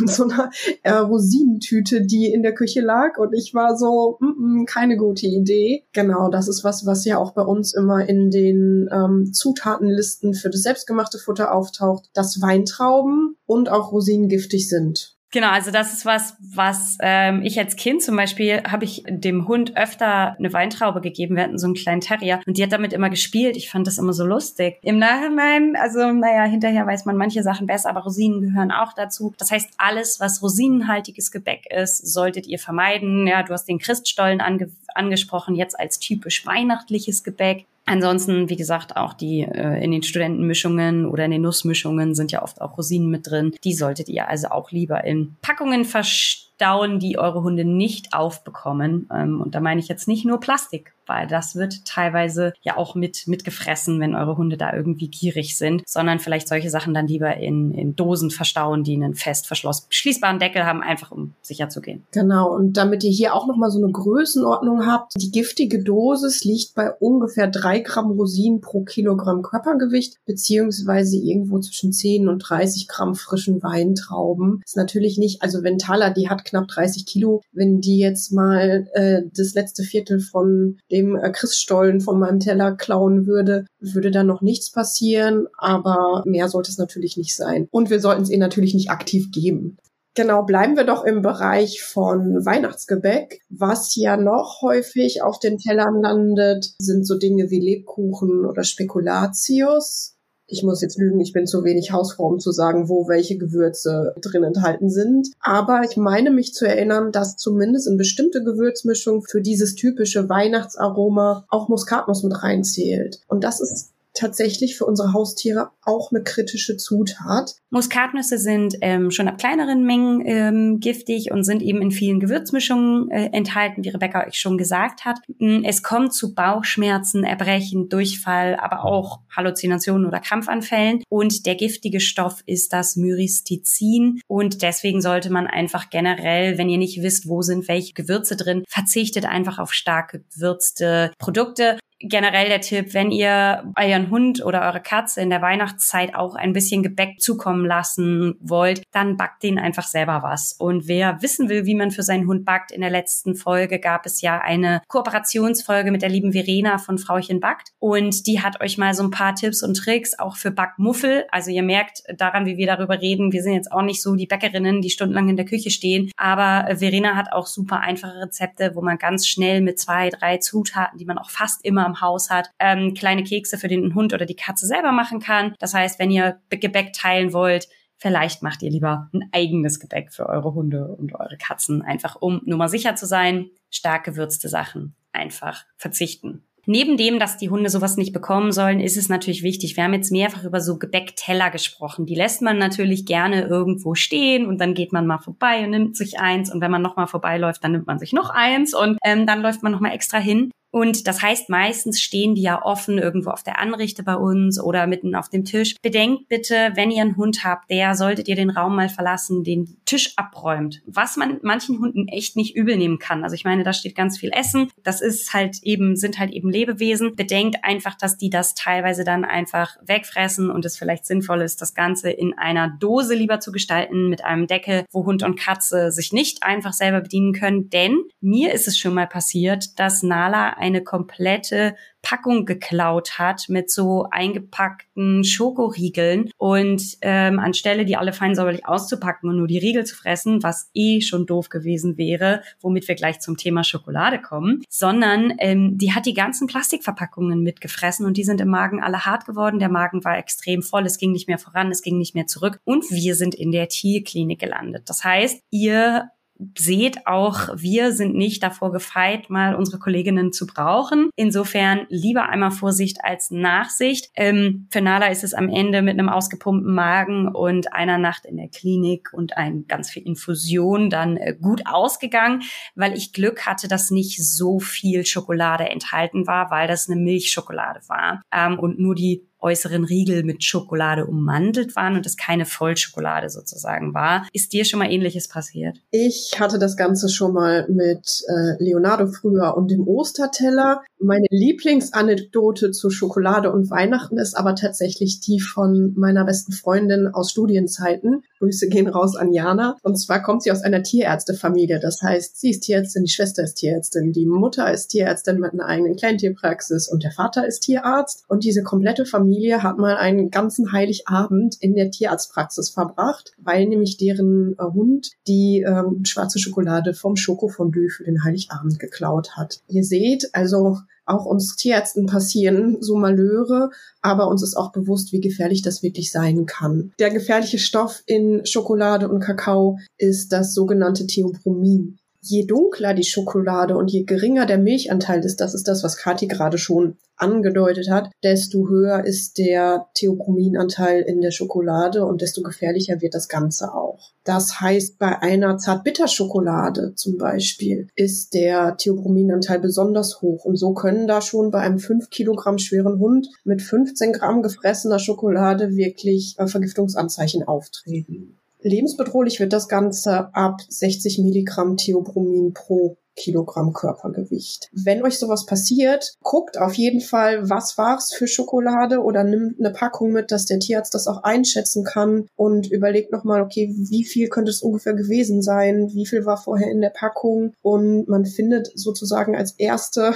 an 0.00 0.06
so 0.06 0.24
einer 0.24 0.50
äh, 0.82 0.92
Rosinentüte, 0.92 2.02
die 2.02 2.30
in 2.30 2.42
der 2.42 2.54
Küche 2.54 2.82
lag 2.82 3.16
und 3.16 3.32
ich 3.32 3.54
war 3.54 3.78
so, 3.78 4.18
mm 4.20 4.26
-mm, 4.26 4.66
keine 4.66 4.98
gute 4.98 5.26
Idee. 5.26 5.84
Genau, 5.94 6.28
das 6.28 6.46
ist 6.46 6.62
was, 6.62 6.84
was 6.84 7.06
ja 7.06 7.16
auch 7.16 7.32
bei 7.32 7.42
uns 7.42 7.72
immer 7.72 8.06
in 8.06 8.30
den 8.30 8.90
ähm, 8.92 9.32
Zutatenlisten 9.32 10.34
für 10.34 10.50
das 10.50 10.60
selbstgemachte 10.60 11.16
Futter 11.16 11.54
auftaucht, 11.54 12.10
dass 12.12 12.42
Weintrauben 12.42 13.36
und 13.46 13.70
auch 13.70 13.92
Rosinen 13.92 14.28
giftig 14.28 14.68
sind. 14.68 15.16
Genau, 15.32 15.48
also 15.48 15.70
das 15.70 15.94
ist 15.94 16.04
was, 16.04 16.36
was 16.40 16.98
ähm, 17.00 17.40
ich 17.42 17.58
als 17.58 17.76
Kind 17.76 18.02
zum 18.02 18.16
Beispiel 18.16 18.62
habe 18.64 18.84
ich 18.84 19.02
dem 19.08 19.48
Hund 19.48 19.76
öfter 19.78 20.36
eine 20.38 20.52
Weintraube 20.52 21.00
gegeben. 21.00 21.36
Wir 21.36 21.44
hatten 21.44 21.58
so 21.58 21.66
einen 21.66 21.74
kleinen 21.74 22.02
Terrier 22.02 22.40
und 22.46 22.58
die 22.58 22.62
hat 22.62 22.70
damit 22.70 22.92
immer 22.92 23.08
gespielt. 23.08 23.56
Ich 23.56 23.70
fand 23.70 23.86
das 23.86 23.96
immer 23.96 24.12
so 24.12 24.26
lustig. 24.26 24.76
Im 24.82 24.98
Nachhinein, 24.98 25.74
also 25.74 26.12
naja, 26.12 26.44
hinterher 26.44 26.86
weiß 26.86 27.06
man 27.06 27.16
manche 27.16 27.42
Sachen 27.42 27.66
besser, 27.66 27.88
aber 27.88 28.02
Rosinen 28.02 28.42
gehören 28.42 28.70
auch 28.70 28.92
dazu. 28.92 29.32
Das 29.38 29.50
heißt, 29.50 29.70
alles, 29.78 30.20
was 30.20 30.42
rosinenhaltiges 30.42 31.32
Gebäck 31.32 31.64
ist, 31.70 32.12
solltet 32.12 32.46
ihr 32.46 32.58
vermeiden. 32.58 33.26
Ja, 33.26 33.42
du 33.42 33.54
hast 33.54 33.64
den 33.64 33.78
Christstollen 33.78 34.42
ange 34.42 34.68
angesprochen, 34.94 35.54
jetzt 35.54 35.80
als 35.80 35.98
typisch 35.98 36.44
weihnachtliches 36.44 37.24
Gebäck. 37.24 37.64
Ansonsten, 37.84 38.48
wie 38.48 38.56
gesagt, 38.56 38.96
auch 38.96 39.12
die 39.12 39.40
äh, 39.40 39.82
in 39.82 39.90
den 39.90 40.02
Studentenmischungen 40.02 41.06
oder 41.06 41.24
in 41.24 41.32
den 41.32 41.42
Nussmischungen 41.42 42.14
sind 42.14 42.30
ja 42.30 42.42
oft 42.42 42.60
auch 42.60 42.78
Rosinen 42.78 43.10
mit 43.10 43.28
drin. 43.28 43.54
Die 43.64 43.74
solltet 43.74 44.08
ihr 44.08 44.28
also 44.28 44.48
auch 44.48 44.70
lieber 44.70 45.04
in 45.04 45.36
Packungen 45.42 45.84
verstecken 45.84 46.51
abdauen, 46.62 46.98
die 46.98 47.18
eure 47.18 47.42
Hunde 47.42 47.64
nicht 47.64 48.14
aufbekommen. 48.14 49.08
Ähm, 49.12 49.40
und 49.40 49.54
da 49.54 49.60
meine 49.60 49.80
ich 49.80 49.88
jetzt 49.88 50.08
nicht 50.08 50.24
nur 50.24 50.40
Plastik, 50.40 50.94
weil 51.06 51.26
das 51.26 51.56
wird 51.56 51.84
teilweise 51.84 52.52
ja 52.62 52.76
auch 52.76 52.94
mit 52.94 53.26
mitgefressen, 53.26 54.00
wenn 54.00 54.14
eure 54.14 54.36
Hunde 54.36 54.56
da 54.56 54.72
irgendwie 54.72 55.08
gierig 55.08 55.56
sind, 55.56 55.82
sondern 55.86 56.20
vielleicht 56.20 56.48
solche 56.48 56.70
Sachen 56.70 56.94
dann 56.94 57.06
lieber 57.06 57.36
in, 57.36 57.72
in 57.72 57.96
Dosen 57.96 58.30
verstauen, 58.30 58.84
die 58.84 58.94
einen 58.94 59.14
fest 59.14 59.46
verschlossen 59.46 59.86
schließbaren 59.90 60.38
Deckel 60.38 60.64
haben, 60.64 60.82
einfach 60.82 61.10
um 61.10 61.34
sicher 61.42 61.68
zu 61.68 61.80
gehen. 61.80 62.04
Genau, 62.12 62.54
und 62.54 62.76
damit 62.76 63.04
ihr 63.04 63.10
hier 63.10 63.34
auch 63.34 63.46
nochmal 63.46 63.70
so 63.70 63.82
eine 63.82 63.92
Größenordnung 63.92 64.86
habt, 64.86 65.12
die 65.16 65.30
giftige 65.30 65.82
Dosis 65.82 66.44
liegt 66.44 66.74
bei 66.74 66.92
ungefähr 66.92 67.48
drei 67.48 67.80
Gramm 67.80 68.12
Rosinen 68.12 68.60
pro 68.60 68.82
Kilogramm 68.82 69.42
Körpergewicht, 69.42 70.18
beziehungsweise 70.24 71.16
irgendwo 71.16 71.58
zwischen 71.58 71.92
10 71.92 72.28
und 72.28 72.38
30 72.38 72.88
Gramm 72.88 73.14
frischen 73.14 73.62
Weintrauben. 73.62 74.62
ist 74.64 74.76
natürlich 74.76 75.18
nicht, 75.18 75.42
also 75.42 75.62
wenn 75.62 75.78
Thaler, 75.78 76.10
die 76.10 76.28
hat 76.28 76.44
knapp 76.52 76.68
30 76.68 77.06
Kilo, 77.06 77.42
wenn 77.52 77.80
die 77.80 77.98
jetzt 77.98 78.32
mal 78.32 78.86
äh, 78.92 79.22
das 79.34 79.54
letzte 79.54 79.82
Viertel 79.82 80.20
von 80.20 80.78
dem 80.90 81.16
äh, 81.16 81.30
Christstollen 81.30 82.00
von 82.00 82.18
meinem 82.18 82.40
Teller 82.40 82.76
klauen 82.76 83.26
würde, 83.26 83.66
würde 83.80 84.10
da 84.10 84.22
noch 84.22 84.42
nichts 84.42 84.70
passieren, 84.70 85.46
aber 85.56 86.22
mehr 86.26 86.48
sollte 86.48 86.70
es 86.70 86.78
natürlich 86.78 87.16
nicht 87.16 87.34
sein. 87.34 87.66
Und 87.70 87.90
wir 87.90 88.00
sollten 88.00 88.22
es 88.22 88.30
ihr 88.30 88.38
natürlich 88.38 88.74
nicht 88.74 88.90
aktiv 88.90 89.30
geben. 89.32 89.78
Genau, 90.14 90.42
bleiben 90.42 90.76
wir 90.76 90.84
doch 90.84 91.04
im 91.04 91.22
Bereich 91.22 91.82
von 91.82 92.44
Weihnachtsgebäck. 92.44 93.40
Was 93.48 93.96
ja 93.96 94.18
noch 94.18 94.60
häufig 94.60 95.22
auf 95.22 95.38
den 95.38 95.56
Tellern 95.56 96.02
landet, 96.02 96.74
sind 96.78 97.06
so 97.06 97.16
Dinge 97.16 97.48
wie 97.48 97.60
Lebkuchen 97.60 98.44
oder 98.44 98.62
Spekulatius 98.62 100.12
ich 100.52 100.62
muss 100.62 100.82
jetzt 100.82 100.98
lügen, 100.98 101.20
ich 101.20 101.32
bin 101.32 101.46
zu 101.46 101.64
wenig 101.64 101.92
Hausfrau, 101.92 102.26
um 102.26 102.38
zu 102.38 102.52
sagen, 102.52 102.88
wo 102.88 103.08
welche 103.08 103.38
Gewürze 103.38 104.14
drin 104.20 104.44
enthalten 104.44 104.90
sind. 104.90 105.28
Aber 105.40 105.82
ich 105.88 105.96
meine 105.96 106.30
mich 106.30 106.52
zu 106.52 106.66
erinnern, 106.66 107.10
dass 107.10 107.36
zumindest 107.36 107.88
in 107.88 107.96
bestimmte 107.96 108.44
Gewürzmischungen 108.44 109.22
für 109.22 109.40
dieses 109.40 109.74
typische 109.74 110.28
Weihnachtsaroma 110.28 111.46
auch 111.48 111.68
Muskatnuss 111.68 112.22
mit 112.22 112.42
reinzählt. 112.42 113.20
Und 113.28 113.44
das 113.44 113.60
ist 113.60 113.92
tatsächlich 114.14 114.76
für 114.76 114.84
unsere 114.84 115.12
Haustiere 115.12 115.70
auch 115.84 116.10
eine 116.12 116.22
kritische 116.22 116.76
Zutat. 116.76 117.56
Muskatnüsse 117.70 118.38
sind 118.38 118.76
ähm, 118.82 119.10
schon 119.10 119.28
ab 119.28 119.38
kleineren 119.38 119.84
Mengen 119.84 120.22
ähm, 120.26 120.80
giftig 120.80 121.30
und 121.32 121.44
sind 121.44 121.62
eben 121.62 121.80
in 121.80 121.90
vielen 121.90 122.20
Gewürzmischungen 122.20 123.10
äh, 123.10 123.30
enthalten, 123.32 123.84
wie 123.84 123.88
Rebecca 123.88 124.26
euch 124.26 124.38
schon 124.38 124.58
gesagt 124.58 125.04
hat. 125.04 125.18
Mm, 125.38 125.64
es 125.64 125.82
kommt 125.82 126.12
zu 126.12 126.34
Bauchschmerzen, 126.34 127.24
Erbrechen, 127.24 127.88
Durchfall, 127.88 128.56
aber 128.56 128.84
auch 128.84 129.20
Halluzinationen 129.34 130.06
oder 130.06 130.20
Krampfanfällen. 130.20 131.02
Und 131.08 131.46
der 131.46 131.54
giftige 131.54 132.00
Stoff 132.00 132.42
ist 132.46 132.72
das 132.72 132.96
Myristizin. 132.96 134.20
Und 134.26 134.62
deswegen 134.62 135.00
sollte 135.00 135.30
man 135.30 135.46
einfach 135.46 135.88
generell, 135.90 136.58
wenn 136.58 136.68
ihr 136.68 136.78
nicht 136.78 137.02
wisst, 137.02 137.28
wo 137.28 137.42
sind 137.42 137.68
welche 137.68 137.94
Gewürze 137.94 138.36
drin, 138.36 138.64
verzichtet 138.68 139.24
einfach 139.24 139.58
auf 139.58 139.72
stark 139.72 140.22
gewürzte 140.32 141.12
Produkte 141.18 141.78
generell 142.02 142.48
der 142.48 142.60
Tipp, 142.60 142.94
wenn 142.94 143.10
ihr 143.10 143.72
euren 143.76 144.10
Hund 144.10 144.44
oder 144.44 144.62
eure 144.62 144.80
Katze 144.80 145.20
in 145.20 145.30
der 145.30 145.42
Weihnachtszeit 145.42 146.14
auch 146.14 146.34
ein 146.34 146.52
bisschen 146.52 146.82
Gebäck 146.82 147.20
zukommen 147.20 147.64
lassen 147.64 148.34
wollt, 148.40 148.82
dann 148.92 149.16
backt 149.16 149.42
den 149.42 149.58
einfach 149.58 149.86
selber 149.86 150.22
was. 150.22 150.52
Und 150.52 150.88
wer 150.88 151.22
wissen 151.22 151.48
will, 151.48 151.66
wie 151.66 151.74
man 151.74 151.90
für 151.90 152.02
seinen 152.02 152.26
Hund 152.26 152.44
backt, 152.44 152.72
in 152.72 152.80
der 152.80 152.90
letzten 152.90 153.34
Folge 153.34 153.78
gab 153.78 154.06
es 154.06 154.20
ja 154.20 154.40
eine 154.40 154.82
Kooperationsfolge 154.88 155.90
mit 155.90 156.02
der 156.02 156.08
lieben 156.08 156.32
Verena 156.32 156.78
von 156.78 156.98
Frauchen 156.98 157.40
Backt. 157.40 157.72
Und 157.78 158.26
die 158.26 158.42
hat 158.42 158.60
euch 158.60 158.78
mal 158.78 158.94
so 158.94 159.02
ein 159.02 159.10
paar 159.10 159.34
Tipps 159.34 159.62
und 159.62 159.76
Tricks 159.76 160.18
auch 160.18 160.36
für 160.36 160.50
Backmuffel. 160.50 161.24
Also 161.30 161.50
ihr 161.50 161.62
merkt 161.62 162.02
daran, 162.16 162.46
wie 162.46 162.56
wir 162.56 162.66
darüber 162.66 163.00
reden, 163.00 163.32
wir 163.32 163.42
sind 163.42 163.54
jetzt 163.54 163.72
auch 163.72 163.82
nicht 163.82 164.02
so 164.02 164.16
die 164.16 164.26
Bäckerinnen, 164.26 164.80
die 164.80 164.90
stundenlang 164.90 165.28
in 165.28 165.36
der 165.36 165.46
Küche 165.46 165.70
stehen. 165.70 166.10
Aber 166.16 166.76
Verena 166.76 167.16
hat 167.16 167.32
auch 167.32 167.46
super 167.46 167.80
einfache 167.80 168.20
Rezepte, 168.20 168.72
wo 168.74 168.82
man 168.82 168.98
ganz 168.98 169.26
schnell 169.26 169.60
mit 169.60 169.78
zwei, 169.78 170.10
drei 170.10 170.38
Zutaten, 170.38 170.98
die 170.98 171.04
man 171.04 171.18
auch 171.18 171.30
fast 171.30 171.64
immer 171.64 171.91
am 171.92 172.00
Haus 172.00 172.30
hat, 172.30 172.50
ähm, 172.58 172.94
kleine 172.94 173.24
Kekse 173.24 173.58
für 173.58 173.68
den 173.68 173.94
Hund 173.94 174.12
oder 174.12 174.26
die 174.26 174.36
Katze 174.36 174.66
selber 174.66 174.92
machen 174.92 175.20
kann. 175.20 175.54
Das 175.58 175.74
heißt, 175.74 175.98
wenn 175.98 176.10
ihr 176.10 176.40
Gebäck 176.50 176.92
teilen 176.92 177.32
wollt, 177.32 177.68
vielleicht 177.98 178.42
macht 178.42 178.62
ihr 178.62 178.70
lieber 178.70 179.08
ein 179.12 179.28
eigenes 179.32 179.78
Gebäck 179.78 180.12
für 180.12 180.28
eure 180.28 180.54
Hunde 180.54 180.86
und 180.86 181.14
eure 181.14 181.36
Katzen, 181.36 181.82
einfach 181.82 182.16
um 182.20 182.40
nur 182.44 182.58
mal 182.58 182.68
sicher 182.68 182.96
zu 182.96 183.06
sein, 183.06 183.50
stark 183.70 184.04
gewürzte 184.04 184.48
Sachen 184.48 184.94
einfach 185.12 185.64
verzichten. 185.76 186.44
Neben 186.64 186.96
dem, 186.96 187.18
dass 187.18 187.38
die 187.38 187.50
Hunde 187.50 187.70
sowas 187.70 187.96
nicht 187.96 188.12
bekommen 188.12 188.52
sollen, 188.52 188.78
ist 188.78 188.96
es 188.96 189.08
natürlich 189.08 189.42
wichtig. 189.42 189.76
Wir 189.76 189.82
haben 189.82 189.94
jetzt 189.94 190.12
mehrfach 190.12 190.44
über 190.44 190.60
so 190.60 190.78
Gebäckteller 190.78 191.50
gesprochen. 191.50 192.06
Die 192.06 192.14
lässt 192.14 192.40
man 192.40 192.56
natürlich 192.56 193.04
gerne 193.04 193.42
irgendwo 193.42 193.96
stehen 193.96 194.46
und 194.46 194.60
dann 194.60 194.74
geht 194.74 194.92
man 194.92 195.04
mal 195.04 195.18
vorbei 195.18 195.64
und 195.64 195.70
nimmt 195.70 195.96
sich 195.96 196.20
eins. 196.20 196.52
Und 196.52 196.60
wenn 196.60 196.70
man 196.70 196.82
nochmal 196.82 197.08
vorbeiläuft, 197.08 197.64
dann 197.64 197.72
nimmt 197.72 197.88
man 197.88 197.98
sich 197.98 198.12
noch 198.12 198.30
eins 198.30 198.74
und 198.74 198.96
ähm, 199.04 199.26
dann 199.26 199.42
läuft 199.42 199.64
man 199.64 199.72
nochmal 199.72 199.92
extra 199.92 200.18
hin. 200.18 200.52
Und 200.72 201.06
das 201.06 201.20
heißt, 201.20 201.50
meistens 201.50 202.00
stehen 202.00 202.34
die 202.34 202.42
ja 202.42 202.62
offen 202.62 202.96
irgendwo 202.98 203.30
auf 203.30 203.42
der 203.42 203.58
Anrichte 203.58 204.02
bei 204.02 204.16
uns 204.16 204.58
oder 204.58 204.86
mitten 204.86 205.14
auf 205.14 205.28
dem 205.28 205.44
Tisch. 205.44 205.74
Bedenkt 205.82 206.28
bitte, 206.28 206.72
wenn 206.74 206.90
ihr 206.90 207.02
einen 207.02 207.18
Hund 207.18 207.44
habt, 207.44 207.70
der 207.70 207.94
solltet 207.94 208.26
ihr 208.26 208.36
den 208.36 208.48
Raum 208.48 208.74
mal 208.74 208.88
verlassen, 208.88 209.44
den 209.44 209.76
Tisch 209.84 210.14
abräumt. 210.16 210.82
Was 210.86 211.18
man 211.18 211.38
manchen 211.42 211.78
Hunden 211.78 212.08
echt 212.08 212.36
nicht 212.36 212.56
übel 212.56 212.78
nehmen 212.78 212.98
kann. 212.98 213.22
Also 213.22 213.34
ich 213.34 213.44
meine, 213.44 213.64
da 213.64 213.74
steht 213.74 213.94
ganz 213.94 214.18
viel 214.18 214.30
Essen. 214.32 214.70
Das 214.82 215.02
ist 215.02 215.34
halt 215.34 215.58
eben, 215.62 215.94
sind 215.96 216.18
halt 216.18 216.32
eben 216.32 216.48
Lebewesen. 216.48 217.16
Bedenkt 217.16 217.62
einfach, 217.62 217.94
dass 217.94 218.16
die 218.16 218.30
das 218.30 218.54
teilweise 218.54 219.04
dann 219.04 219.26
einfach 219.26 219.76
wegfressen 219.84 220.50
und 220.50 220.64
es 220.64 220.78
vielleicht 220.78 221.04
sinnvoll 221.04 221.42
ist, 221.42 221.60
das 221.60 221.74
Ganze 221.74 222.10
in 222.10 222.38
einer 222.38 222.68
Dose 222.80 223.14
lieber 223.14 223.40
zu 223.40 223.52
gestalten 223.52 224.08
mit 224.08 224.24
einem 224.24 224.46
Deckel, 224.46 224.86
wo 224.90 225.04
Hund 225.04 225.22
und 225.22 225.38
Katze 225.38 225.92
sich 225.92 226.14
nicht 226.14 226.42
einfach 226.42 226.72
selber 226.72 227.02
bedienen 227.02 227.34
können. 227.34 227.68
Denn 227.68 228.04
mir 228.22 228.54
ist 228.54 228.68
es 228.68 228.78
schon 228.78 228.94
mal 228.94 229.06
passiert, 229.06 229.78
dass 229.78 230.02
Nala 230.02 230.61
eine 230.62 230.84
komplette 230.84 231.74
Packung 232.02 232.46
geklaut 232.46 233.18
hat 233.18 233.46
mit 233.48 233.70
so 233.70 234.06
eingepackten 234.10 235.24
Schokoriegeln 235.24 236.30
und 236.36 236.82
ähm, 237.00 237.38
anstelle 237.38 237.84
die 237.84 237.96
alle 237.96 238.12
fein 238.12 238.34
säuberlich 238.34 238.66
auszupacken 238.66 239.28
und 239.28 239.36
nur 239.38 239.46
die 239.46 239.58
Riegel 239.58 239.84
zu 239.84 239.96
fressen, 239.96 240.42
was 240.42 240.70
eh 240.74 241.00
schon 241.00 241.26
doof 241.26 241.48
gewesen 241.48 241.98
wäre, 241.98 242.42
womit 242.60 242.88
wir 242.88 242.94
gleich 242.94 243.20
zum 243.20 243.36
Thema 243.36 243.64
Schokolade 243.64 244.20
kommen, 244.20 244.62
sondern 244.68 245.34
ähm, 245.38 245.78
die 245.78 245.92
hat 245.92 246.06
die 246.06 246.14
ganzen 246.14 246.46
Plastikverpackungen 246.46 247.42
mitgefressen 247.42 248.06
und 248.06 248.16
die 248.16 248.24
sind 248.24 248.40
im 248.40 248.48
Magen 248.48 248.82
alle 248.82 249.04
hart 249.04 249.26
geworden. 249.26 249.58
Der 249.58 249.68
Magen 249.68 250.04
war 250.04 250.18
extrem 250.18 250.62
voll, 250.62 250.86
es 250.86 250.98
ging 250.98 251.12
nicht 251.12 251.28
mehr 251.28 251.38
voran, 251.38 251.70
es 251.70 251.82
ging 251.82 251.98
nicht 251.98 252.14
mehr 252.14 252.26
zurück 252.26 252.60
und 252.64 252.84
wir 252.90 253.14
sind 253.14 253.34
in 253.34 253.52
der 253.52 253.68
Tierklinik 253.68 254.40
gelandet. 254.40 254.88
Das 254.88 255.04
heißt, 255.04 255.40
ihr 255.50 256.10
seht 256.56 257.06
auch, 257.06 257.48
wir 257.56 257.92
sind 257.92 258.14
nicht 258.14 258.42
davor 258.42 258.72
gefeit, 258.72 259.30
mal 259.30 259.54
unsere 259.54 259.78
Kolleginnen 259.78 260.32
zu 260.32 260.46
brauchen. 260.46 261.10
Insofern 261.16 261.86
lieber 261.88 262.28
einmal 262.28 262.50
Vorsicht 262.50 262.98
als 263.04 263.30
Nachsicht. 263.30 264.10
Ähm, 264.14 264.66
für 264.70 264.80
Nala 264.80 265.08
ist 265.08 265.24
es 265.24 265.34
am 265.34 265.48
Ende 265.48 265.82
mit 265.82 265.98
einem 265.98 266.08
ausgepumpten 266.08 266.74
Magen 266.74 267.28
und 267.28 267.72
einer 267.72 267.98
Nacht 267.98 268.26
in 268.26 268.36
der 268.36 268.48
Klinik 268.48 269.10
und 269.12 269.36
ein 269.36 269.66
ganz 269.66 269.90
viel 269.90 270.04
Infusion 270.04 270.90
dann 270.90 271.16
äh, 271.16 271.34
gut 271.40 271.62
ausgegangen, 271.66 272.42
weil 272.74 272.96
ich 272.96 273.12
Glück 273.12 273.46
hatte, 273.46 273.68
dass 273.68 273.90
nicht 273.90 274.24
so 274.24 274.58
viel 274.58 275.06
Schokolade 275.06 275.68
enthalten 275.68 276.26
war, 276.26 276.50
weil 276.50 276.68
das 276.68 276.88
eine 276.88 277.00
Milchschokolade 277.00 277.80
war 277.88 278.22
ähm, 278.32 278.58
und 278.58 278.78
nur 278.78 278.94
die 278.94 279.26
äußeren 279.42 279.84
Riegel 279.84 280.22
mit 280.22 280.44
Schokolade 280.44 281.06
ummantelt 281.06 281.76
waren 281.76 281.96
und 281.96 282.06
es 282.06 282.16
keine 282.16 282.46
Vollschokolade 282.46 283.28
sozusagen 283.28 283.92
war. 283.94 284.26
Ist 284.32 284.52
dir 284.52 284.64
schon 284.64 284.78
mal 284.78 284.90
ähnliches 284.90 285.28
passiert? 285.28 285.78
Ich 285.90 286.36
hatte 286.38 286.58
das 286.58 286.76
Ganze 286.76 287.08
schon 287.08 287.34
mal 287.34 287.66
mit 287.68 288.22
äh, 288.28 288.62
Leonardo 288.62 289.08
früher 289.08 289.56
und 289.56 289.70
dem 289.70 289.86
Osterteller. 289.86 290.82
Meine 290.98 291.26
Lieblingsanekdote 291.30 292.70
zu 292.70 292.90
Schokolade 292.90 293.52
und 293.52 293.70
Weihnachten 293.70 294.18
ist 294.18 294.34
aber 294.34 294.54
tatsächlich 294.54 295.20
die 295.20 295.40
von 295.40 295.92
meiner 295.96 296.24
besten 296.24 296.52
Freundin 296.52 297.08
aus 297.08 297.32
Studienzeiten. 297.32 298.22
Grüße 298.38 298.68
gehen 298.68 298.88
raus 298.88 299.16
an 299.16 299.32
Jana. 299.32 299.76
Und 299.82 299.96
zwar 299.96 300.22
kommt 300.22 300.42
sie 300.42 300.52
aus 300.52 300.62
einer 300.62 300.82
Tierärztefamilie. 300.82 301.80
Das 301.80 302.02
heißt, 302.02 302.38
sie 302.40 302.50
ist 302.50 302.60
Tierärztin, 302.60 303.04
die 303.04 303.10
Schwester 303.10 303.42
ist 303.42 303.54
Tierärztin, 303.54 304.12
die 304.12 304.26
Mutter 304.26 304.72
ist 304.72 304.88
Tierärztin 304.88 305.38
mit 305.38 305.52
einer 305.52 305.66
eigenen 305.66 305.96
Kleintierpraxis 305.96 306.88
und 306.88 307.02
der 307.02 307.12
Vater 307.12 307.46
ist 307.46 307.60
Tierarzt. 307.60 308.24
Und 308.28 308.44
diese 308.44 308.62
komplette 308.62 309.04
Familie 309.04 309.31
hat 309.40 309.78
mal 309.78 309.96
einen 309.96 310.30
ganzen 310.30 310.72
Heiligabend 310.72 311.56
in 311.60 311.74
der 311.74 311.90
Tierarztpraxis 311.90 312.70
verbracht, 312.70 313.32
weil 313.38 313.66
nämlich 313.66 313.96
deren 313.96 314.54
äh, 314.58 314.62
Hund 314.62 315.12
die 315.26 315.64
ähm, 315.66 316.04
schwarze 316.04 316.38
Schokolade 316.38 316.94
vom 316.94 317.16
Schokofondue 317.16 317.88
für 317.88 318.04
den 318.04 318.24
Heiligabend 318.24 318.78
geklaut 318.78 319.36
hat. 319.36 319.60
Ihr 319.68 319.84
seht, 319.84 320.30
also 320.32 320.78
auch 321.04 321.26
uns 321.26 321.56
Tierärzten 321.56 322.06
passieren 322.06 322.76
so 322.80 322.96
Malheure, 322.96 323.70
aber 324.00 324.28
uns 324.28 324.42
ist 324.42 324.56
auch 324.56 324.72
bewusst, 324.72 325.12
wie 325.12 325.20
gefährlich 325.20 325.62
das 325.62 325.82
wirklich 325.82 326.12
sein 326.12 326.46
kann. 326.46 326.92
Der 326.98 327.10
gefährliche 327.10 327.58
Stoff 327.58 328.02
in 328.06 328.46
Schokolade 328.46 329.08
und 329.08 329.20
Kakao 329.20 329.78
ist 329.98 330.32
das 330.32 330.54
sogenannte 330.54 331.06
Theobromin. 331.06 331.98
Je 332.22 332.46
dunkler 332.46 332.94
die 332.94 333.04
Schokolade 333.04 333.76
und 333.76 333.90
je 333.90 334.04
geringer 334.04 334.46
der 334.46 334.58
Milchanteil 334.58 335.24
ist, 335.24 335.40
das 335.40 335.54
ist 335.54 335.66
das, 335.66 335.82
was 335.82 335.96
Kathi 335.96 336.28
gerade 336.28 336.56
schon 336.56 336.96
angedeutet 337.16 337.90
hat, 337.90 338.10
desto 338.22 338.68
höher 338.68 339.04
ist 339.04 339.38
der 339.38 339.86
Theobrominanteil 339.94 341.02
in 341.02 341.20
der 341.20 341.30
Schokolade 341.30 342.04
und 342.04 342.22
desto 342.22 342.42
gefährlicher 342.42 343.00
wird 343.00 343.14
das 343.14 343.28
Ganze 343.28 343.74
auch. 343.74 344.12
Das 344.24 344.60
heißt, 344.60 344.98
bei 344.98 345.20
einer 345.20 345.58
Zartbitterschokolade 345.58 346.94
zum 346.94 347.18
Beispiel 347.18 347.88
ist 347.96 348.34
der 348.34 348.76
Theobrominanteil 348.76 349.58
besonders 349.58 350.22
hoch 350.22 350.44
und 350.44 350.56
so 350.56 350.74
können 350.74 351.06
da 351.08 351.20
schon 351.20 351.50
bei 351.50 351.60
einem 351.60 351.78
5 351.78 352.08
Kilogramm 352.10 352.58
schweren 352.58 352.98
Hund 352.98 353.28
mit 353.44 353.62
15 353.62 354.12
Gramm 354.12 354.42
gefressener 354.42 354.98
Schokolade 354.98 355.76
wirklich 355.76 356.36
äh, 356.38 356.46
Vergiftungsanzeichen 356.46 357.42
auftreten. 357.42 358.38
Lebensbedrohlich 358.62 359.40
wird 359.40 359.52
das 359.52 359.68
Ganze 359.68 360.34
ab 360.34 360.60
60 360.68 361.18
Milligramm 361.18 361.76
Theobromin 361.76 362.52
pro 362.52 362.96
Kilogramm 363.16 363.72
Körpergewicht. 363.72 364.68
Wenn 364.72 365.02
euch 365.02 365.18
sowas 365.18 365.46
passiert, 365.46 366.14
guckt 366.22 366.58
auf 366.58 366.74
jeden 366.74 367.00
Fall, 367.00 367.48
was 367.48 367.76
war's 367.78 368.12
für 368.12 368.26
Schokolade 368.26 369.00
oder 369.02 369.24
nimmt 369.24 369.58
eine 369.58 369.70
Packung 369.70 370.12
mit, 370.12 370.30
dass 370.30 370.46
der 370.46 370.58
Tierarzt 370.58 370.94
das 370.94 371.06
auch 371.06 371.22
einschätzen 371.22 371.84
kann 371.84 372.26
und 372.36 372.70
überlegt 372.70 373.12
nochmal, 373.12 373.42
okay, 373.42 373.74
wie 373.76 374.04
viel 374.04 374.28
könnte 374.28 374.50
es 374.50 374.62
ungefähr 374.62 374.94
gewesen 374.94 375.42
sein, 375.42 375.90
wie 375.92 376.06
viel 376.06 376.24
war 376.24 376.36
vorher 376.36 376.70
in 376.70 376.80
der 376.80 376.90
Packung 376.90 377.52
und 377.62 378.08
man 378.08 378.24
findet 378.24 378.70
sozusagen 378.74 379.36
als 379.36 379.52
erste 379.52 380.14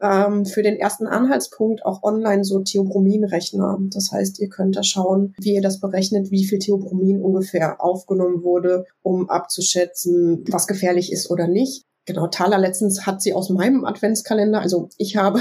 ähm, 0.00 0.44
für 0.44 0.62
den 0.62 0.76
ersten 0.76 1.06
Anhaltspunkt 1.06 1.84
auch 1.84 2.02
online 2.02 2.44
so 2.44 2.60
Theobromin-Rechner. 2.60 3.78
Das 3.92 4.12
heißt, 4.12 4.38
ihr 4.40 4.48
könnt 4.48 4.76
da 4.76 4.82
schauen, 4.82 5.34
wie 5.38 5.54
ihr 5.54 5.62
das 5.62 5.80
berechnet, 5.80 6.30
wie 6.30 6.44
viel 6.44 6.58
Theobromin 6.58 7.22
ungefähr 7.22 7.82
aufgenommen 7.82 8.42
wurde, 8.42 8.84
um 9.02 9.30
abzuschätzen, 9.30 10.44
was 10.48 10.66
gefährlich 10.66 11.12
ist 11.12 11.30
oder 11.30 11.46
nicht. 11.46 11.84
Genau, 12.06 12.26
Thala 12.26 12.58
letztens 12.58 13.06
hat 13.06 13.22
sie 13.22 13.32
aus 13.32 13.48
meinem 13.48 13.86
Adventskalender, 13.86 14.60
also 14.60 14.90
ich 14.98 15.16
habe 15.16 15.40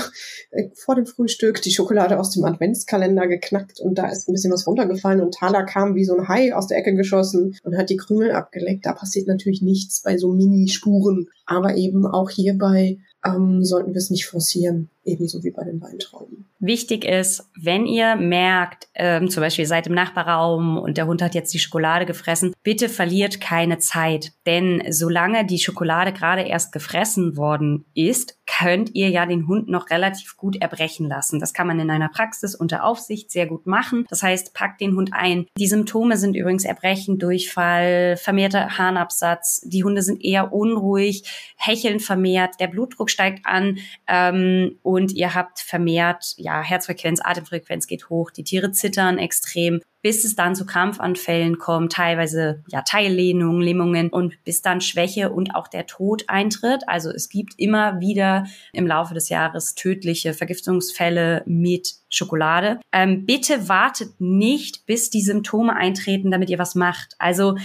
äh, 0.51 0.69
vor 0.73 0.95
dem 0.95 1.05
Frühstück 1.05 1.61
die 1.61 1.71
Schokolade 1.71 2.17
aus 2.17 2.31
dem 2.31 2.45
Adventskalender 2.45 3.27
geknackt 3.27 3.81
und 3.81 3.97
da 3.97 4.07
ist 4.07 4.29
ein 4.29 4.33
bisschen 4.33 4.53
was 4.53 4.65
runtergefallen 4.65 5.19
und 5.19 5.33
Thala 5.33 5.63
kam 5.63 5.93
wie 5.95 6.05
so 6.05 6.15
ein 6.15 6.29
Hai 6.29 6.55
aus 6.55 6.67
der 6.67 6.77
Ecke 6.77 6.95
geschossen 6.95 7.57
und 7.63 7.77
hat 7.77 7.89
die 7.89 7.97
Krümel 7.97 8.31
abgeleckt. 8.31 8.85
Da 8.85 8.93
passiert 8.93 9.27
natürlich 9.27 9.61
nichts 9.61 10.01
bei 10.03 10.17
so 10.17 10.31
Mini-Spuren, 10.31 11.27
aber 11.45 11.75
eben 11.75 12.05
auch 12.05 12.29
hier 12.29 12.57
bei 12.57 12.99
ähm, 13.25 13.63
sollten 13.63 13.93
wir 13.93 13.99
es 13.99 14.09
nicht 14.09 14.25
forcieren, 14.25 14.89
ebenso 15.05 15.43
wie 15.43 15.51
bei 15.51 15.63
den 15.63 15.81
Weintrauben. 15.81 16.49
Wichtig 16.59 17.03
ist, 17.03 17.49
wenn 17.59 17.85
ihr 17.85 18.15
merkt, 18.15 18.87
ähm, 18.95 19.29
zum 19.29 19.41
Beispiel 19.41 19.65
seid 19.65 19.87
im 19.87 19.93
Nachbarraum 19.93 20.77
und 20.77 20.97
der 20.97 21.07
Hund 21.07 21.21
hat 21.21 21.35
jetzt 21.35 21.53
die 21.53 21.59
Schokolade 21.59 22.05
gefressen, 22.05 22.53
bitte 22.63 22.87
verliert 22.87 23.41
keine 23.41 23.79
Zeit. 23.79 24.31
Denn 24.45 24.81
solange 24.89 25.45
die 25.45 25.59
Schokolade 25.59 26.13
gerade 26.13 26.43
erst 26.43 26.71
gefressen 26.71 27.35
worden 27.35 27.85
ist, 27.93 28.37
könnt 28.45 28.93
ihr 28.93 29.09
ja 29.09 29.25
den 29.25 29.47
Hund 29.47 29.67
noch 29.69 29.89
relativ 29.89 30.37
gut 30.37 30.61
erbrechen 30.61 31.07
lassen. 31.07 31.39
Das 31.39 31.53
kann 31.53 31.67
man 31.67 31.79
in 31.79 31.89
einer 31.89 32.09
Praxis 32.09 32.55
unter 32.55 32.83
Aufsicht 32.83 33.31
sehr 33.31 33.47
gut 33.47 33.67
machen. 33.67 34.05
Das 34.09 34.23
heißt, 34.23 34.53
packt 34.53 34.81
den 34.81 34.95
Hund 34.95 35.11
ein. 35.13 35.47
Die 35.57 35.67
Symptome 35.67 36.17
sind 36.17 36.35
übrigens 36.35 36.65
Erbrechen, 36.65 37.19
Durchfall, 37.19 38.15
vermehrter 38.17 38.77
Harnabsatz. 38.77 39.61
Die 39.65 39.83
Hunde 39.83 40.01
sind 40.01 40.23
eher 40.23 40.53
unruhig, 40.53 41.23
hecheln 41.57 41.99
vermehrt, 41.99 42.59
der 42.59 42.67
Blutdruck 42.67 43.09
steigt 43.09 43.45
an 43.45 43.79
ähm, 44.07 44.77
ihr 44.97 45.33
habt 45.33 45.59
vermehrt, 45.59 46.33
ja, 46.37 46.61
Herzfrequenz, 46.61 47.19
Atemfrequenz 47.23 47.87
geht 47.87 48.09
hoch, 48.09 48.31
die 48.31 48.43
Tiere 48.43 48.71
zittern 48.71 49.17
extrem 49.17 49.81
bis 50.03 50.25
es 50.25 50.35
dann 50.35 50.53
zu 50.53 50.65
Krampfanfällen 50.65 51.57
kommt, 51.57 51.93
teilweise 51.93 52.61
ja 52.67 52.81
Teillehnungen, 52.81 53.61
Lähmungen 53.61 54.09
und 54.09 54.35
bis 54.43 54.61
dann 54.61 54.81
Schwäche 54.81 55.31
und 55.31 55.55
auch 55.55 55.69
der 55.69 55.87
Tod 55.87 56.25
eintritt. 56.27 56.83
Also 56.87 57.09
es 57.09 57.29
gibt 57.29 57.53
immer 57.57 58.01
wieder 58.01 58.45
im 58.73 58.85
Laufe 58.85 59.13
des 59.13 59.29
Jahres 59.29 59.75
tödliche 59.75 60.33
Vergiftungsfälle 60.33 61.43
mit 61.45 61.95
Schokolade. 62.09 62.81
Ähm, 62.91 63.25
bitte 63.25 63.69
wartet 63.69 64.19
nicht, 64.19 64.85
bis 64.85 65.09
die 65.09 65.21
Symptome 65.21 65.73
eintreten, 65.73 66.31
damit 66.31 66.49
ihr 66.49 66.59
was 66.59 66.75
macht. 66.75 67.15
Also 67.17 67.55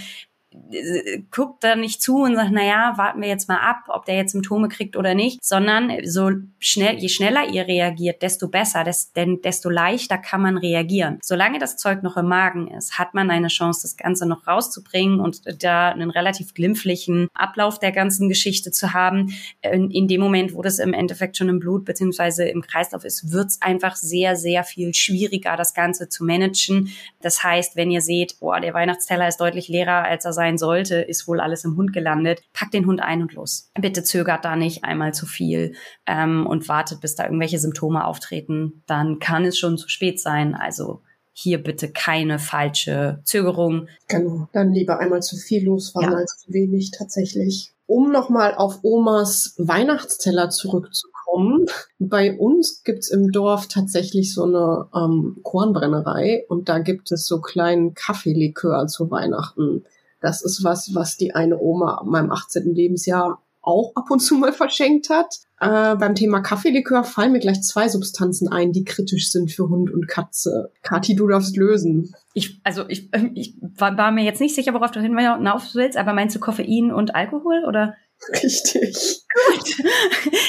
guckt 1.31 1.63
da 1.63 1.77
nicht 1.77 2.01
zu 2.01 2.23
und 2.23 2.35
sagt, 2.35 2.51
na 2.53 2.65
ja, 2.65 2.95
warten 2.97 3.21
wir 3.21 3.29
jetzt 3.29 3.49
mal 3.49 3.59
ab, 3.59 3.85
ob 3.89 4.07
der 4.07 4.17
jetzt 4.17 4.33
Symptome 4.33 4.69
kriegt 4.69 4.97
oder 4.97 5.15
nicht, 5.15 5.45
sondern 5.45 5.93
so 6.05 6.31
schnell, 6.59 6.97
je 6.97 7.09
schneller 7.09 7.49
ihr 7.49 7.67
reagiert, 7.67 8.23
desto 8.23 8.49
besser, 8.49 8.83
des, 8.83 9.13
denn 9.13 9.43
desto 9.43 9.69
leichter 9.69 10.17
kann 10.17 10.41
man 10.41 10.57
reagieren. 10.57 11.19
Solange 11.23 11.59
das 11.59 11.77
Zeug 11.77 12.03
noch 12.03 12.17
im 12.17 12.27
Magen 12.27 12.69
ist, 12.69 12.99
hat 12.99 13.13
man 13.13 13.31
eine 13.31 13.49
Chance, 13.49 13.83
das 13.83 13.97
Ganze 13.97 14.27
noch 14.27 14.47
rauszubringen 14.47 15.21
und 15.21 15.63
da 15.63 15.91
einen 15.91 16.11
relativ 16.11 16.55
glimpflichen 16.55 17.29
Ablauf 17.35 17.79
der 17.79 17.93
ganzen 17.93 18.29
Geschichte 18.29 18.71
zu 18.71 18.95
haben. 18.95 19.35
In, 19.61 19.91
in 19.91 20.09
dem 20.09 20.21
Moment, 20.21 20.55
wo 20.55 20.63
das 20.63 20.79
im 20.79 20.95
Endeffekt 20.95 21.37
schon 21.37 21.51
im 21.51 21.59
Blut 21.59 21.85
beziehungsweise 21.85 22.45
im 22.45 22.63
Kreislauf 22.63 23.05
ist, 23.05 23.33
wird 23.33 23.49
es 23.49 23.63
einfach 23.63 23.97
sehr, 23.97 24.35
sehr 24.37 24.65
viel 24.65 24.95
schwieriger, 24.95 25.57
das 25.57 25.75
Ganze 25.75 26.09
zu 26.09 26.25
managen. 26.25 26.91
Das 27.21 27.43
heißt, 27.43 27.77
wenn 27.77 27.91
ihr 27.91 28.01
seht, 28.01 28.37
oh, 28.41 28.55
der 28.55 28.73
Weihnachtsteller 28.73 29.29
ist 29.29 29.41
deutlich 29.41 29.69
leerer, 29.69 30.05
als 30.05 30.25
er 30.25 30.38
sein 30.39 30.57
sollte, 30.57 31.01
ist 31.01 31.27
wohl 31.27 31.41
alles 31.41 31.65
im 31.65 31.77
Hund 31.77 31.93
gelandet. 31.93 32.41
Packt 32.53 32.73
den 32.73 32.87
Hund 32.87 33.03
ein 33.03 33.23
und 33.23 33.35
los. 33.35 33.71
Bitte 33.75 34.05
zögert 34.05 34.45
da 34.45 34.55
nicht 34.55 34.85
einmal 34.85 35.13
zu 35.13 35.27
viel 35.27 35.75
ähm, 36.07 36.47
und 36.47 36.69
wartet, 36.69 37.01
bis 37.01 37.17
da 37.17 37.25
irgendwelche 37.25 37.59
Symptome 37.59 38.05
auftreten. 38.05 38.85
Dann 38.87 39.19
kann 39.19 39.45
es 39.45 39.59
schon 39.59 39.77
zu 39.77 39.89
spät 39.89 40.21
sein. 40.21 40.55
Also 40.55 41.03
hier 41.41 41.63
bitte 41.63 41.91
keine 41.91 42.41
falsche 42.41 43.21
Zögerung. 43.25 43.87
Genau, 44.09 44.49
dann 44.53 44.73
lieber 44.73 44.99
einmal 44.99 45.23
zu 45.23 45.37
viel 45.37 45.65
losfahren 45.65 46.13
ja. 46.13 46.19
als 46.19 46.39
zu 46.39 46.53
wenig 46.53 46.91
tatsächlich. 46.91 47.73
Um 47.87 48.11
nochmal 48.11 48.55
auf 48.55 48.81
Omas 48.83 49.55
Weihnachtsteller 49.57 50.51
zurückzukommen. 50.51 51.67
Bei 52.01 52.37
uns 52.37 52.83
gibt's 52.83 53.09
im 53.09 53.31
Dorf 53.31 53.69
tatsächlich 53.69 54.35
so 54.35 54.45
eine 54.45 54.89
ähm, 54.95 55.39
Kornbrennerei 55.45 56.45
und 56.49 56.69
da 56.69 56.81
gibt 56.81 57.13
es 57.13 57.27
so 57.27 57.41
kleinen 57.41 57.95
Kaffeelikör 57.95 58.89
zu 58.89 59.11
Weihnachten. 59.11 59.85
Das 60.21 60.43
ist 60.43 60.65
was, 60.65 60.95
was 60.95 61.17
die 61.17 61.35
eine 61.35 61.59
Oma 61.59 61.99
an 61.99 62.09
meinem 62.09 62.31
18. 62.31 62.75
Lebensjahr 62.75 63.43
auch 63.61 63.93
ab 63.95 64.11
und 64.11 64.21
zu 64.21 64.37
mal 64.37 64.53
verschenkt 64.65 65.11
hat. 65.11 65.35
Äh, 65.61 65.97
beim 65.97 66.15
Thema 66.15 66.41
Kaffeelikör 66.41 67.05
fallen 67.05 67.33
mir 67.33 67.41
gleich 67.41 67.63
zwei 67.63 67.89
Substanzen 67.89 68.49
ein, 68.49 68.73
die 68.73 68.85
kritisch 68.85 69.31
sind 69.31 69.51
für 69.51 69.69
Hund 69.69 69.91
und 69.91 70.07
Katze. 70.09 70.73
Kathi, 70.83 71.17
du 71.17 71.27
darfst 71.27 71.57
lösen. 71.57 72.15
Ich, 72.33 72.61
also 72.65 72.85
ich, 72.89 73.09
ähm, 73.13 73.33
ich 73.35 73.57
war, 73.61 73.97
war 73.99 74.13
mir 74.13 74.25
jetzt 74.25 74.41
nicht 74.41 74.55
sicher, 74.55 74.73
worauf 74.75 74.93
du 74.93 75.01
hinaus 75.01 75.75
willst, 75.75 75.99
aber 75.99 76.13
meinst 76.13 76.37
du 76.37 76.41
Koffein 76.41 76.93
und 76.93 77.15
Alkohol 77.15 77.65
oder? 77.67 77.95
Richtig. 78.43 79.23
Gut. 79.33 79.87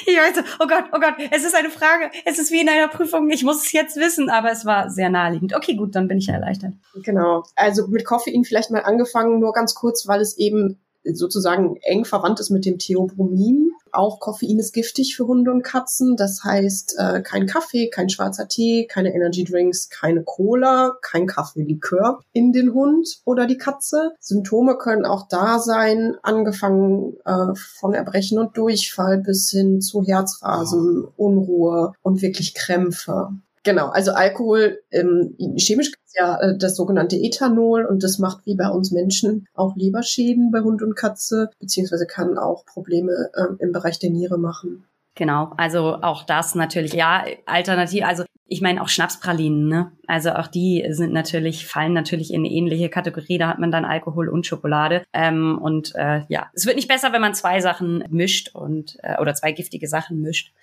Ich 0.05 0.17
weiß, 0.17 0.35
so, 0.35 0.41
oh 0.59 0.67
Gott, 0.67 0.85
oh 0.91 0.99
Gott, 0.99 1.15
es 1.31 1.43
ist 1.43 1.55
eine 1.55 1.69
Frage, 1.69 2.09
es 2.25 2.39
ist 2.39 2.51
wie 2.51 2.61
in 2.61 2.69
einer 2.69 2.87
Prüfung, 2.87 3.29
ich 3.29 3.43
muss 3.43 3.65
es 3.65 3.71
jetzt 3.71 3.95
wissen, 3.97 4.29
aber 4.29 4.51
es 4.51 4.65
war 4.65 4.89
sehr 4.89 5.09
naheliegend. 5.09 5.55
Okay, 5.55 5.75
gut, 5.75 5.95
dann 5.95 6.07
bin 6.07 6.17
ich 6.17 6.29
erleichtert. 6.29 6.73
Genau. 7.03 7.43
Also 7.55 7.87
mit 7.87 8.05
Koffein 8.05 8.43
vielleicht 8.43 8.71
mal 8.71 8.81
angefangen, 8.81 9.39
nur 9.39 9.53
ganz 9.53 9.75
kurz, 9.75 10.07
weil 10.07 10.21
es 10.21 10.37
eben 10.37 10.79
sozusagen 11.03 11.77
eng 11.81 12.05
verwandt 12.05 12.39
ist 12.39 12.49
mit 12.49 12.65
dem 12.65 12.77
Theobromin. 12.77 13.71
Auch 13.91 14.19
Koffein 14.19 14.59
ist 14.59 14.73
giftig 14.73 15.15
für 15.15 15.25
Hunde 15.25 15.51
und 15.51 15.63
Katzen. 15.63 16.15
Das 16.15 16.43
heißt, 16.43 16.95
äh, 16.99 17.21
kein 17.21 17.47
Kaffee, 17.47 17.89
kein 17.89 18.09
schwarzer 18.09 18.47
Tee, 18.47 18.85
keine 18.87 19.13
Energy 19.13 19.43
Drinks, 19.43 19.89
keine 19.89 20.23
Cola, 20.23 20.97
kein 21.01 21.25
Kaffeelikör 21.25 22.19
in 22.31 22.51
den 22.51 22.73
Hund 22.73 23.21
oder 23.25 23.47
die 23.47 23.57
Katze. 23.57 24.11
Symptome 24.19 24.77
können 24.77 25.05
auch 25.05 25.27
da 25.27 25.59
sein, 25.59 26.15
angefangen 26.21 27.17
äh, 27.25 27.55
von 27.55 27.93
Erbrechen 27.93 28.37
und 28.37 28.57
Durchfall 28.57 29.19
bis 29.19 29.49
hin 29.49 29.81
zu 29.81 30.03
Herzrasen, 30.03 31.07
Unruhe 31.17 31.93
und 32.01 32.21
wirklich 32.21 32.53
Krämpfe. 32.53 33.29
Genau, 33.69 33.89
also 33.89 34.13
Alkohol, 34.13 34.79
ähm, 34.89 35.35
chemisch 35.55 35.89
ist 35.89 36.17
ja 36.19 36.39
äh, 36.41 36.57
das 36.57 36.75
sogenannte 36.75 37.17
Ethanol 37.17 37.85
und 37.85 38.03
das 38.03 38.17
macht 38.17 38.43
wie 38.47 38.55
bei 38.55 38.67
uns 38.67 38.89
Menschen 38.91 39.45
auch 39.53 39.75
Leberschäden 39.75 40.49
bei 40.49 40.61
Hund 40.61 40.81
und 40.81 40.95
Katze, 40.95 41.51
beziehungsweise 41.59 42.07
kann 42.07 42.39
auch 42.39 42.65
Probleme 42.65 43.29
äh, 43.35 43.63
im 43.63 43.71
Bereich 43.71 43.99
der 43.99 44.09
Niere 44.09 44.39
machen. 44.39 44.85
Genau, 45.13 45.51
also 45.55 45.97
auch 46.01 46.23
das 46.23 46.55
natürlich, 46.55 46.93
ja, 46.93 47.23
alternativ, 47.45 48.03
also 48.03 48.23
ich 48.47 48.61
meine 48.61 48.81
auch 48.81 48.89
Schnapspralinen, 48.89 49.67
ne? 49.67 49.91
Also 50.07 50.31
auch 50.31 50.47
die 50.47 50.83
sind 50.89 51.13
natürlich, 51.13 51.67
fallen 51.67 51.93
natürlich 51.93 52.33
in 52.33 52.41
eine 52.41 52.49
ähnliche 52.49 52.89
Kategorie, 52.89 53.37
da 53.37 53.49
hat 53.49 53.59
man 53.59 53.69
dann 53.69 53.85
Alkohol 53.85 54.29
und 54.29 54.47
Schokolade. 54.47 55.03
Ähm, 55.13 55.59
und 55.61 55.93
äh, 55.93 56.23
ja, 56.27 56.49
es 56.53 56.65
wird 56.65 56.75
nicht 56.75 56.87
besser, 56.87 57.13
wenn 57.13 57.21
man 57.21 57.35
zwei 57.35 57.61
Sachen 57.61 58.03
mischt 58.09 58.55
und 58.55 58.97
äh, 59.03 59.21
oder 59.21 59.35
zwei 59.35 59.51
giftige 59.51 59.87
Sachen 59.87 60.21
mischt. 60.21 60.55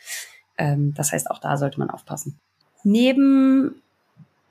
Ähm, 0.59 0.92
das 0.97 1.12
heißt, 1.12 1.31
auch 1.31 1.38
da 1.38 1.57
sollte 1.57 1.79
man 1.79 1.90
aufpassen. 1.90 2.40
Neben 2.88 3.83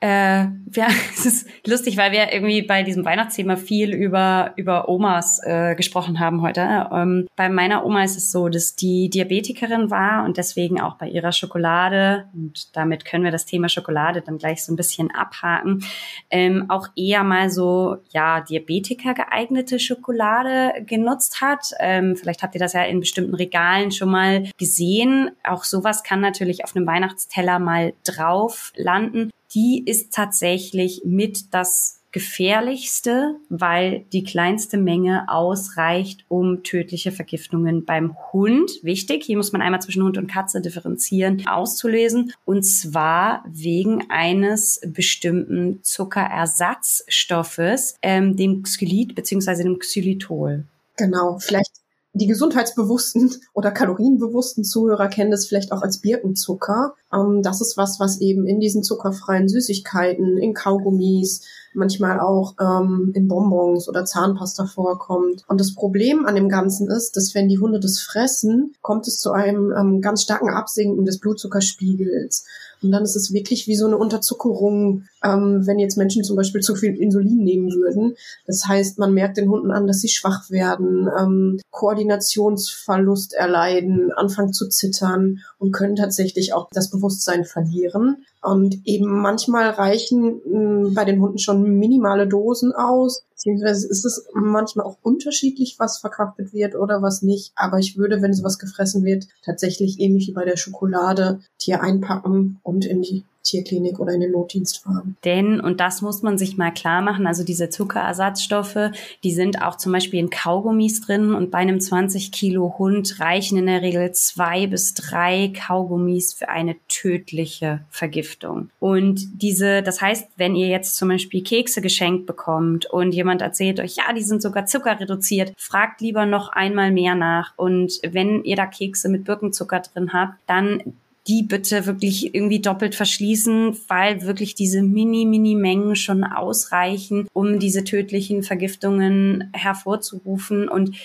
Äh, 0.01 0.47
ja, 0.75 0.88
es 1.13 1.25
ist 1.25 1.47
lustig, 1.65 1.95
weil 1.97 2.12
wir 2.12 2.34
irgendwie 2.34 2.62
bei 2.62 2.84
diesem 2.84 3.05
Weihnachtsthema 3.05 3.55
viel 3.55 3.93
über, 3.93 4.53
über 4.58 4.89
Omas 4.89 5.39
äh, 5.43 5.73
gesprochen 5.75 6.19
haben 6.19 6.41
heute. 6.41 6.89
Ähm, 6.91 7.27
bei 7.36 7.49
meiner 7.49 7.86
Oma 7.86 8.03
ist 8.03 8.17
es 8.17 8.31
so, 8.31 8.49
dass 8.49 8.75
die 8.75 9.10
Diabetikerin 9.10 9.89
war 9.89 10.25
und 10.25 10.38
deswegen 10.38 10.81
auch 10.81 10.95
bei 10.97 11.08
ihrer 11.08 11.31
Schokolade, 11.31 12.27
und 12.34 12.75
damit 12.75 13.05
können 13.05 13.23
wir 13.23 13.31
das 13.31 13.45
Thema 13.45 13.69
Schokolade 13.69 14.21
dann 14.21 14.38
gleich 14.38 14.63
so 14.63 14.73
ein 14.73 14.75
bisschen 14.75 15.12
abhaken, 15.12 15.84
ähm, 16.29 16.65
auch 16.69 16.89
eher 16.95 17.23
mal 17.23 17.49
so, 17.49 17.97
ja, 18.10 18.41
Diabetiker 18.41 19.13
geeignete 19.13 19.79
Schokolade 19.79 20.84
genutzt 20.86 21.39
hat. 21.41 21.71
Ähm, 21.79 22.17
vielleicht 22.17 22.43
habt 22.43 22.53
ihr 22.53 22.60
das 22.60 22.73
ja 22.73 22.84
in 22.84 22.99
bestimmten 22.99 23.36
Regalen 23.36 23.91
schon 23.91 24.12
mal 24.12 24.49
gesehen. 24.58 25.31
Auch 25.43 25.63
sowas 25.63 26.03
kann 26.03 26.19
natürlich 26.19 26.65
auf 26.65 26.75
einem 26.75 26.86
Weihnachtsteller 26.86 27.60
mal 27.60 27.93
drauf 28.03 28.73
landen 28.75 29.31
die 29.53 29.84
ist 29.86 30.13
tatsächlich 30.13 31.01
mit 31.05 31.53
das 31.53 32.01
gefährlichste, 32.15 33.36
weil 33.49 34.05
die 34.13 34.23
kleinste 34.23 34.77
Menge 34.77 35.25
ausreicht, 35.27 36.23
um 36.29 36.63
tödliche 36.63 37.12
Vergiftungen 37.12 37.84
beim 37.84 38.15
Hund, 38.31 38.71
wichtig, 38.84 39.25
hier 39.25 39.36
muss 39.36 39.51
man 39.51 39.62
einmal 39.62 39.81
zwischen 39.81 40.01
Hund 40.01 40.17
und 40.17 40.27
Katze 40.27 40.62
differenzieren, 40.62 41.45
auszulösen. 41.45 42.31
Und 42.45 42.63
zwar 42.63 43.43
wegen 43.49 44.10
eines 44.10 44.79
bestimmten 44.86 45.81
Zuckerersatzstoffes, 45.84 47.97
ähm, 48.01 48.38
dem 48.38 48.63
Xylit 48.63 49.13
bzw. 49.13 49.63
dem 49.63 49.79
Xylitol. 49.79 50.63
Genau, 50.95 51.38
vielleicht 51.39 51.81
die 52.15 52.27
gesundheitsbewussten 52.27 53.36
oder 53.53 53.71
kalorienbewussten 53.71 54.63
Zuhörer 54.63 55.10
kennen 55.10 55.31
das 55.31 55.47
vielleicht 55.47 55.73
auch 55.73 55.81
als 55.81 55.97
Birkenzucker. 55.97 56.93
Ähm, 57.15 57.41
das 57.41 57.62
ist 57.62 57.78
was, 57.78 57.99
was 57.99 58.19
eben 58.19 58.45
in 58.45 58.60
diesen 58.60 58.84
zuckerfreien 58.84 59.47
Süßigkeiten, 59.47 60.38
in 60.38 60.54
Kaugummis, 60.54 61.43
manchmal 61.75 62.19
auch 62.19 62.56
ähm, 62.60 63.12
in 63.13 63.28
Bonbons 63.28 63.88
oder 63.88 64.06
Zahnpasta 64.06 64.65
vorkommt. 64.65 65.43
Und 65.47 65.60
das 65.60 65.73
Problem 65.73 66.25
an 66.25 66.36
dem 66.36 66.49
Ganzen 66.49 66.89
ist, 66.89 67.15
dass 67.17 67.36
wenn 67.36 67.49
die 67.49 67.60
Hunde 67.60 67.80
das 67.80 67.99
fressen, 67.99 68.73
kommt 68.82 69.08
es 69.08 69.19
zu 69.19 69.32
einem 69.32 69.73
ähm, 69.78 70.01
ganz 70.01 70.23
starken 70.23 70.49
Absinken 70.49 71.06
des 71.06 71.19
Blutzuckerspiegels. 71.19 72.45
Und 72.82 72.91
dann 72.91 73.04
ist 73.04 73.15
es 73.15 73.34
wirklich 73.34 73.67
wie 73.67 73.75
so 73.75 73.88
eine 73.88 73.97
Unterzuckerung, 73.97 75.06
ähm, 75.23 75.65
wenn 75.65 75.80
jetzt 75.80 75.97
Menschen 75.97 76.23
zum 76.23 76.36
Beispiel 76.36 76.62
zu 76.62 76.75
viel 76.75 76.95
Insulin 76.95 77.43
nehmen 77.43 77.71
würden. 77.71 78.15
Das 78.45 78.67
heißt, 78.67 78.99
man 78.99 79.13
merkt 79.13 79.38
den 79.38 79.49
Hunden 79.49 79.71
an, 79.71 79.88
dass 79.88 80.01
sie 80.01 80.10
schwach 80.10 80.49
werden, 80.51 81.10
ähm, 81.19 81.60
Koordinationsverlust 81.71 83.34
erleiden, 83.34 84.12
anfangen 84.12 84.54
zu 84.54 84.69
zittern 84.69 85.39
und 85.58 85.71
können 85.71 85.95
tatsächlich 85.95 86.54
auch 86.54 86.69
das 86.71 86.89
Bewusstsein 86.89 87.05
verlieren. 87.46 88.26
Und 88.41 88.86
eben 88.86 89.08
manchmal 89.08 89.72
reichen 89.72 90.41
mh, 90.46 90.89
bei 90.94 91.06
den 91.06 91.20
Hunden 91.22 91.39
schon 91.39 91.78
minimale 91.78 92.28
Dosen 92.28 92.74
aus, 92.74 93.24
beziehungsweise 93.32 93.88
ist 93.88 94.06
es 94.06 94.28
manchmal 94.34 94.86
auch 94.86 94.98
unterschiedlich, 95.02 95.76
was 95.80 95.98
verkraftet 95.98 96.54
wird 96.54 96.76
oder 96.76 97.02
was 97.02 97.22
nicht. 97.22 97.52
Aber 97.56 97.80
ich 97.80 97.98
würde, 97.98 98.22
wenn 98.22 98.34
sowas 98.34 98.60
gefressen 98.60 99.04
wird, 99.04 99.28
tatsächlich 99.44 100.00
ähnlich 100.00 100.28
wie 100.28 100.34
bei 100.34 100.46
der 100.46 100.58
Schokolade 100.58 101.39
Tier 101.58 101.82
einpacken 101.82 102.60
und 102.63 102.86
in 102.86 103.02
die 103.02 103.24
Tierklinik 103.45 103.99
oder 103.99 104.13
in 104.13 104.21
den 104.21 104.31
Notdienst 104.31 104.84
fahren. 104.84 105.15
Denn, 105.23 105.62
und 105.62 105.79
das 105.79 106.01
muss 106.01 106.21
man 106.21 106.38
sich 106.38 106.58
mal 106.58 106.71
klar 106.71 107.01
machen, 107.01 107.27
also 107.27 107.43
diese 107.43 107.69
Zuckerersatzstoffe, 107.69 108.91
die 109.23 109.31
sind 109.31 109.62
auch 109.62 109.77
zum 109.77 109.91
Beispiel 109.91 110.19
in 110.19 110.29
Kaugummis 110.29 111.01
drin 111.01 111.34
und 111.34 111.51
bei 111.51 111.60
einem 111.60 111.79
20 111.79 112.31
Kilo 112.31 112.75
Hund 112.77 113.19
reichen 113.19 113.58
in 113.58 113.67
der 113.67 113.81
Regel 113.81 114.12
zwei 114.12 114.67
bis 114.67 114.93
drei 114.93 115.53
Kaugummis 115.55 116.34
für 116.34 116.49
eine 116.49 116.75
tödliche 116.88 117.81
Vergiftung. 117.89 118.69
Und 118.79 119.41
diese, 119.41 119.81
das 119.81 120.01
heißt, 120.01 120.27
wenn 120.36 120.55
ihr 120.55 120.67
jetzt 120.67 120.95
zum 120.95 121.10
Beispiel 121.10 121.43
Kekse 121.43 121.81
geschenkt 121.81 122.25
bekommt 122.25 122.86
und 122.88 123.13
jemand 123.13 123.41
erzählt 123.41 123.79
euch, 123.79 123.95
ja, 123.95 124.12
die 124.13 124.23
sind 124.23 124.41
sogar 124.41 124.65
zuckerreduziert, 124.65 125.53
fragt 125.58 126.01
lieber 126.01 126.25
noch 126.25 126.49
einmal 126.49 126.91
mehr 126.91 127.15
nach. 127.15 127.53
Und 127.58 127.99
wenn 128.03 128.43
ihr 128.43 128.55
da 128.55 128.65
Kekse 128.65 129.10
mit 129.10 129.23
Birkenzucker 129.23 129.81
drin 129.81 130.13
habt, 130.13 130.36
dann 130.47 130.95
die 131.27 131.43
bitte 131.43 131.85
wirklich 131.88 132.35
irgendwie 132.35 132.59
doppelt 132.59 132.93
verschließen, 132.93 133.75
weil 133.88 134.21
wirklich 134.21 134.53
diese 134.53 134.83
mini, 134.83 135.25
mini 135.25 135.55
Mengen 135.55 135.95
schon 135.95 136.23
ausreichen, 136.23 137.27
um 137.33 137.59
diese 137.59 137.83
tödlichen 137.83 138.43
Vergiftungen 138.43 139.49
hervorzurufen. 139.53 140.69
Und 140.69 140.95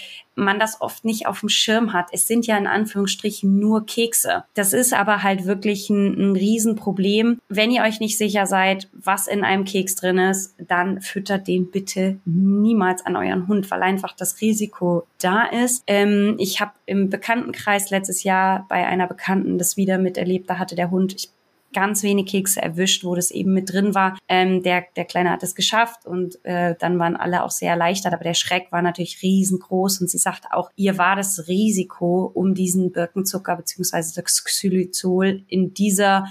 man 0.40 0.58
das 0.58 0.80
oft 0.80 1.04
nicht 1.04 1.26
auf 1.26 1.40
dem 1.40 1.48
Schirm 1.48 1.92
hat. 1.92 2.08
Es 2.12 2.26
sind 2.26 2.46
ja 2.46 2.56
in 2.56 2.66
Anführungsstrichen 2.66 3.58
nur 3.58 3.86
Kekse. 3.86 4.44
Das 4.54 4.72
ist 4.72 4.92
aber 4.92 5.22
halt 5.22 5.44
wirklich 5.46 5.90
ein, 5.90 6.30
ein 6.30 6.36
Riesenproblem. 6.36 7.38
Wenn 7.48 7.70
ihr 7.70 7.82
euch 7.82 8.00
nicht 8.00 8.18
sicher 8.18 8.46
seid, 8.46 8.88
was 8.92 9.26
in 9.26 9.44
einem 9.44 9.64
Keks 9.64 9.94
drin 9.94 10.18
ist, 10.18 10.54
dann 10.58 11.00
füttert 11.00 11.46
den 11.46 11.70
bitte 11.70 12.18
niemals 12.24 13.04
an 13.04 13.16
euren 13.16 13.46
Hund, 13.48 13.70
weil 13.70 13.82
einfach 13.82 14.14
das 14.16 14.40
Risiko 14.40 15.06
da 15.20 15.44
ist. 15.44 15.82
Ähm, 15.86 16.36
ich 16.38 16.60
habe 16.60 16.72
im 16.86 17.10
Bekanntenkreis 17.10 17.90
letztes 17.90 18.24
Jahr 18.24 18.66
bei 18.68 18.86
einer 18.86 19.06
Bekannten 19.06 19.58
das 19.58 19.76
wieder 19.76 19.98
miterlebt. 19.98 20.48
Da 20.48 20.58
hatte 20.58 20.74
der 20.74 20.90
Hund, 20.90 21.14
ich 21.14 21.30
ganz 21.72 22.02
wenig 22.02 22.26
Kekse 22.26 22.60
erwischt, 22.60 23.04
wo 23.04 23.14
das 23.14 23.30
eben 23.30 23.52
mit 23.52 23.72
drin 23.72 23.94
war. 23.94 24.18
Ähm, 24.28 24.62
der, 24.62 24.84
der 24.96 25.04
Kleine 25.04 25.30
hat 25.30 25.42
es 25.42 25.54
geschafft 25.54 26.06
und 26.06 26.44
äh, 26.44 26.74
dann 26.78 26.98
waren 26.98 27.16
alle 27.16 27.44
auch 27.44 27.50
sehr 27.50 27.70
erleichtert, 27.70 28.12
aber 28.12 28.24
der 28.24 28.34
Schreck 28.34 28.72
war 28.72 28.82
natürlich 28.82 29.22
riesengroß 29.22 30.00
und 30.00 30.10
sie 30.10 30.18
sagt 30.18 30.46
auch, 30.50 30.70
ihr 30.76 30.98
war 30.98 31.16
das 31.16 31.46
Risiko 31.48 32.30
um 32.34 32.54
diesen 32.54 32.92
Birkenzucker 32.92 33.56
beziehungsweise 33.56 34.20
das 34.20 34.44
Xylitol 34.44 35.44
in 35.48 35.74
dieser 35.74 36.26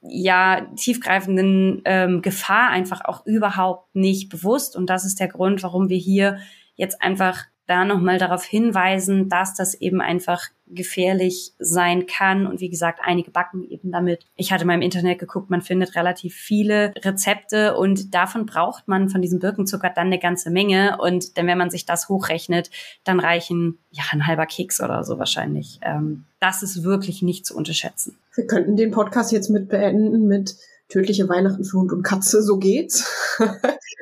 ja 0.00 0.66
tiefgreifenden 0.76 1.82
ähm, 1.84 2.22
Gefahr 2.22 2.70
einfach 2.70 3.04
auch 3.04 3.24
überhaupt 3.24 3.94
nicht 3.94 4.30
bewusst 4.30 4.76
und 4.76 4.90
das 4.90 5.04
ist 5.04 5.20
der 5.20 5.28
Grund, 5.28 5.62
warum 5.62 5.88
wir 5.88 5.98
hier 5.98 6.38
jetzt 6.74 7.00
einfach 7.02 7.44
da 7.66 7.84
nochmal 7.84 8.18
darauf 8.18 8.44
hinweisen, 8.44 9.28
dass 9.28 9.54
das 9.54 9.74
eben 9.74 10.00
einfach 10.00 10.48
gefährlich 10.66 11.52
sein 11.58 12.06
kann. 12.06 12.46
Und 12.46 12.60
wie 12.60 12.70
gesagt, 12.70 13.00
einige 13.02 13.30
backen 13.30 13.62
eben 13.62 13.92
damit. 13.92 14.24
Ich 14.36 14.52
hatte 14.52 14.64
mal 14.64 14.74
im 14.74 14.82
Internet 14.82 15.18
geguckt, 15.18 15.50
man 15.50 15.62
findet 15.62 15.94
relativ 15.94 16.34
viele 16.34 16.92
Rezepte 17.04 17.76
und 17.76 18.14
davon 18.14 18.46
braucht 18.46 18.88
man 18.88 19.08
von 19.08 19.22
diesem 19.22 19.38
Birkenzucker 19.38 19.90
dann 19.90 20.06
eine 20.06 20.18
ganze 20.18 20.50
Menge. 20.50 20.98
Und 21.00 21.36
denn 21.36 21.46
wenn 21.46 21.58
man 21.58 21.70
sich 21.70 21.84
das 21.84 22.08
hochrechnet, 22.08 22.70
dann 23.04 23.20
reichen 23.20 23.78
ja 23.90 24.04
ein 24.10 24.26
halber 24.26 24.46
Keks 24.46 24.82
oder 24.82 25.04
so 25.04 25.18
wahrscheinlich. 25.18 25.78
Ähm, 25.82 26.24
das 26.40 26.62
ist 26.62 26.82
wirklich 26.82 27.22
nicht 27.22 27.46
zu 27.46 27.56
unterschätzen. 27.56 28.16
Wir 28.34 28.46
könnten 28.46 28.76
den 28.76 28.90
Podcast 28.90 29.30
jetzt 29.30 29.50
mit 29.50 29.68
beenden 29.68 30.26
mit 30.26 30.56
tödliche 30.92 31.28
Weihnachten 31.28 31.64
für 31.64 31.78
Hund 31.78 31.92
und 31.92 32.02
Katze, 32.02 32.42
so 32.42 32.58
geht's. 32.58 33.10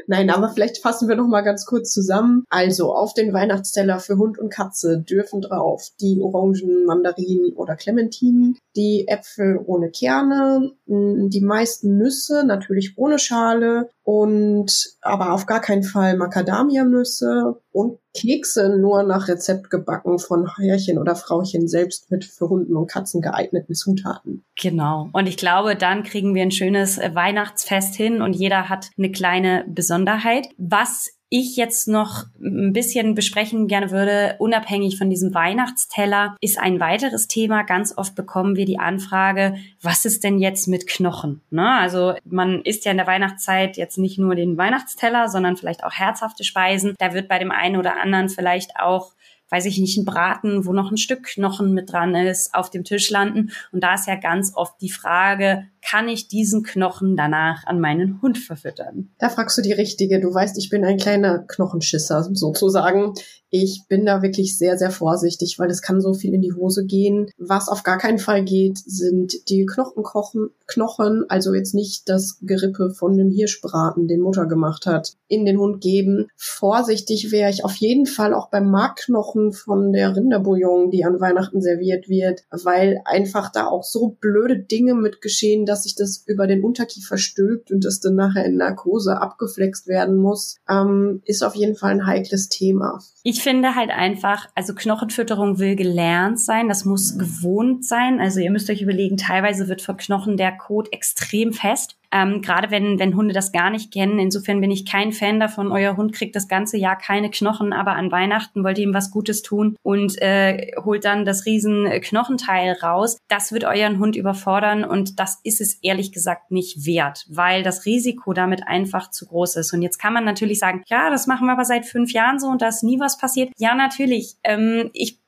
Nein, 0.07 0.29
aber 0.31 0.49
vielleicht 0.49 0.79
fassen 0.79 1.09
wir 1.09 1.15
noch 1.15 1.29
mal 1.29 1.43
ganz 1.43 1.65
kurz 1.67 1.93
zusammen. 1.93 2.45
Also 2.51 2.93
auf 2.93 3.15
den 3.15 3.33
Weihnachtsteller 3.33 4.01
für 4.01 4.17
Hund 4.17 4.39
und 4.39 4.53
Katze 4.53 4.99
dürfen 4.99 5.41
drauf 5.41 5.89
die 6.01 6.21
Orangen, 6.21 6.85
Mandarinen 6.85 7.53
oder 7.53 7.77
Clementinen, 7.77 8.59
die 8.77 9.07
Äpfel 9.09 9.59
ohne 9.65 9.91
Kerne, 9.91 10.73
die 10.87 11.41
meisten 11.41 11.97
Nüsse 11.97 12.45
natürlich 12.45 12.95
ohne 12.97 13.19
Schale 13.19 13.91
und 14.03 14.97
aber 15.01 15.33
auf 15.33 15.47
gar 15.47 15.61
keinen 15.61 15.83
Fall 15.83 16.17
Macadamianüsse 16.17 17.61
und 17.73 17.99
Kekse 18.15 18.77
nur 18.77 19.03
nach 19.03 19.29
Rezept 19.29 19.71
gebacken 19.71 20.19
von 20.19 20.49
Herrchen 20.57 20.99
oder 20.99 21.15
Frauchen 21.15 21.69
selbst 21.69 22.11
mit 22.11 22.25
für 22.25 22.49
Hunden 22.49 22.77
und 22.77 22.91
Katzen 22.91 23.21
geeigneten 23.21 23.75
Zutaten. 23.75 24.45
Genau. 24.61 25.09
Und 25.13 25.29
ich 25.29 25.37
glaube, 25.37 25.77
dann 25.77 26.03
kriegen 26.03 26.35
wir 26.35 26.43
ein 26.43 26.51
schönes 26.51 26.99
Weihnachtsfest 26.99 27.95
hin 27.95 28.23
und 28.23 28.35
jeder 28.35 28.69
hat 28.69 28.91
eine 28.99 29.13
kleine 29.13 29.65
Besonderheit. 29.69 30.49
Was 30.59 31.11
ich 31.31 31.57
jetzt 31.57 31.87
noch 31.87 32.25
ein 32.41 32.73
bisschen 32.73 33.15
besprechen 33.15 33.69
gerne 33.69 33.93
würde, 33.93 34.35
unabhängig 34.41 34.99
von 34.99 35.09
diesem 35.09 35.33
Weihnachtsteller, 35.33 36.37
ist 36.41 36.59
ein 36.59 36.81
weiteres 36.81 37.29
Thema. 37.29 37.63
Ganz 37.63 37.97
oft 37.97 38.17
bekommen 38.17 38.57
wir 38.57 38.67
die 38.67 38.81
Anfrage, 38.81 39.55
was 39.81 40.05
ist 40.05 40.25
denn 40.25 40.41
jetzt 40.41 40.67
mit 40.67 40.89
Knochen? 40.89 41.41
Ne? 41.51 41.79
Also 41.79 42.15
man 42.25 42.63
isst 42.63 42.85
ja 42.85 42.91
in 42.91 42.97
der 42.97 43.07
Weihnachtszeit 43.07 43.77
jetzt 43.77 43.97
nicht 43.97 44.19
nur 44.19 44.35
den 44.35 44.59
Weihnachtsteller, 44.59 45.29
sondern 45.29 45.57
vielleicht 45.57 45.85
auch 45.85 45.93
herzhafte 45.93 46.43
Speisen. 46.43 46.95
Da 46.99 47.15
wird 47.15 47.29
bei 47.29 47.39
dem 47.39 47.53
einen 47.53 47.77
oder 47.77 48.01
anderen 48.01 48.29
vielleicht 48.29 48.77
auch 48.77 49.13
weiß 49.51 49.67
ich 49.67 49.79
nicht, 49.79 49.99
ein 49.99 50.05
Braten, 50.05 50.65
wo 50.65 50.73
noch 50.73 50.91
ein 50.91 50.97
Stück 50.97 51.25
Knochen 51.25 51.75
mit 51.75 51.93
dran 51.93 52.15
ist, 52.15 52.55
auf 52.55 52.71
dem 52.71 52.85
Tisch 52.85 53.11
landen. 53.11 53.51
Und 53.73 53.83
da 53.83 53.95
ist 53.95 54.07
ja 54.07 54.15
ganz 54.15 54.55
oft 54.55 54.81
die 54.81 54.91
Frage, 54.91 55.67
kann 55.83 56.09
ich 56.09 56.29
diesen 56.29 56.63
Knochen 56.63 57.17
danach 57.17 57.67
an 57.67 57.81
meinen 57.81 58.21
Hund 58.23 58.39
verfüttern? 58.39 59.11
Da 59.19 59.29
fragst 59.29 59.59
du 59.59 59.63
die 59.63 59.73
Richtige. 59.73 60.21
Du 60.21 60.33
weißt, 60.33 60.59
ich 60.59 60.71
bin 60.71 60.85
ein 60.85 60.99
kleiner 60.99 61.41
Knochenschisser 61.41 62.29
sozusagen. 62.33 63.15
Ich 63.53 63.83
bin 63.89 64.07
da 64.07 64.23
wirklich 64.23 64.57
sehr, 64.57 64.79
sehr 64.79 64.93
vorsichtig, 64.93 65.59
weil 65.59 65.71
es 65.71 65.83
kann 65.83 66.01
so 66.01 66.15
viel 66.15 66.35
in 66.35 66.41
die 66.41 66.53
Hose 66.53 66.87
gehen. 66.87 67.31
Was 67.37 67.69
auf 67.69 67.83
gar 67.83 67.99
keinen 67.99 68.21
Fall 68.21 68.45
geht, 68.45 68.79
sind 68.79 69.49
die 69.49 69.67
Knochenkochen, 69.67 70.51
Knochen, 70.69 71.25
also 71.29 71.53
jetzt 71.53 71.75
nicht 71.75 72.09
das 72.09 72.39
Gerippe 72.43 72.91
von 72.91 73.17
dem 73.17 73.31
Hirschbraten, 73.31 74.07
den 74.07 74.21
Mutter 74.21 74.47
gemacht 74.47 74.87
hat, 74.87 75.15
in 75.27 75.45
den 75.45 75.59
Hund 75.59 75.81
geben. 75.81 76.29
Vorsichtig 76.37 77.33
wäre 77.33 77.51
ich 77.51 77.65
auf 77.65 77.75
jeden 77.75 78.07
Fall 78.07 78.35
auch 78.35 78.51
beim 78.51 78.71
Markknochen 78.71 79.53
von 79.53 79.93
der 79.93 80.15
Rinderbouillon, 80.15 80.93
die 80.93 81.05
an 81.05 81.21
Weihnachten 81.21 81.61
serviert 81.61 82.09
wird, 82.09 82.45
weil 82.51 83.01
einfach 83.05 83.51
da 83.51 83.67
auch 83.67 83.83
so 83.83 84.17
blöde 84.21 84.61
Dinge 84.61 84.95
mit 84.95 85.21
geschehen, 85.21 85.67
dass 85.71 85.85
sich 85.85 85.95
das 85.95 86.25
über 86.27 86.49
den 86.49 86.65
Unterkiefer 86.65 87.17
stülpt 87.17 87.71
und 87.71 87.85
das 87.85 88.01
dann 88.01 88.17
nachher 88.17 88.45
in 88.45 88.57
Narkose 88.57 89.21
abgeflext 89.21 89.87
werden 89.87 90.17
muss, 90.17 90.57
ähm, 90.69 91.23
ist 91.25 91.43
auf 91.43 91.55
jeden 91.55 91.77
Fall 91.77 91.93
ein 91.93 92.07
heikles 92.07 92.49
Thema. 92.49 92.99
Ich 93.23 93.41
finde 93.43 93.77
halt 93.77 93.91
einfach, 93.91 94.49
also 94.57 94.75
Knochenfütterung 94.75 95.61
will 95.61 95.77
gelernt 95.77 96.41
sein, 96.41 96.69
das 96.69 96.85
muss 96.85 97.17
gewohnt 97.17 97.85
sein. 97.85 98.19
Also 98.21 98.41
ihr 98.41 98.51
müsst 98.51 98.69
euch 98.69 98.83
überlegen, 98.83 99.17
teilweise 99.17 99.69
wird 99.69 99.81
für 99.81 99.95
Knochen 99.95 100.37
der 100.37 100.57
Kot 100.57 100.93
extrem 100.93 101.53
fest. 101.53 102.00
Ähm, 102.13 102.43
Gerade 102.43 102.71
wenn, 102.71 102.99
wenn 102.99 103.17
Hunde 103.17 103.35
das 103.35 103.53
gar 103.53 103.71
nicht 103.71 103.93
kennen. 103.93 104.19
Insofern 104.19 104.61
bin 104.61 104.71
ich 104.71 104.87
kein 104.87 105.13
Fan 105.13 105.41
davon. 105.41 105.73
Euer 105.73 105.97
Hund 105.97 106.13
kriegt 106.13 106.35
das 106.35 106.49
ganze 106.49 106.77
Jahr 106.77 106.97
keine 106.97 107.31
Knochen, 107.31 107.73
aber 107.73 107.93
an 107.93 108.11
Weihnachten 108.11 108.65
wollt 108.65 108.79
ihr 108.79 108.85
ihm 108.85 108.95
was 108.95 109.11
Gutes 109.11 109.43
tun 109.43 109.77
und 109.83 110.21
äh, 110.21 110.73
holt 110.85 111.05
dann 111.05 111.25
das 111.25 111.47
riesen 111.47 111.89
Knochenteil 112.01 112.77
raus. 112.83 113.19
Das 113.29 113.53
wird 113.53 113.65
euren 113.65 113.99
Hund 113.99 114.17
überfordern 114.17 114.85
und 114.85 115.21
das 115.21 115.41
ist 115.45 115.61
es 115.61 115.75
ehrlich 115.83 116.13
gesagt 116.13 116.51
nicht 116.51 116.87
wert, 116.87 117.27
weil 117.29 117.63
das 117.63 117.87
Risiko 117.87 118.33
damit 118.33 118.67
einfach 118.67 119.11
zu 119.11 119.27
groß 119.27 119.57
ist. 119.57 119.73
Und 119.73 119.83
jetzt 119.83 119.99
kann 119.99 120.13
man 120.13 120.25
natürlich 120.25 120.59
sagen, 120.59 120.83
ja, 120.87 121.11
das 121.11 121.27
machen 121.27 121.47
wir 121.47 121.53
aber 121.53 121.65
seit 121.65 121.87
fünf 121.87 122.13
Jahren 122.13 122.39
so 122.39 122.49
und 122.49 122.63
da 122.63 122.69
ist 122.69 122.83
nie 122.83 122.99
was 122.99 123.19
passiert. 123.19 123.53
Ja, 123.59 123.75
natürlich. 123.75 124.37
Ähm, 124.45 124.91
ich 124.93 125.21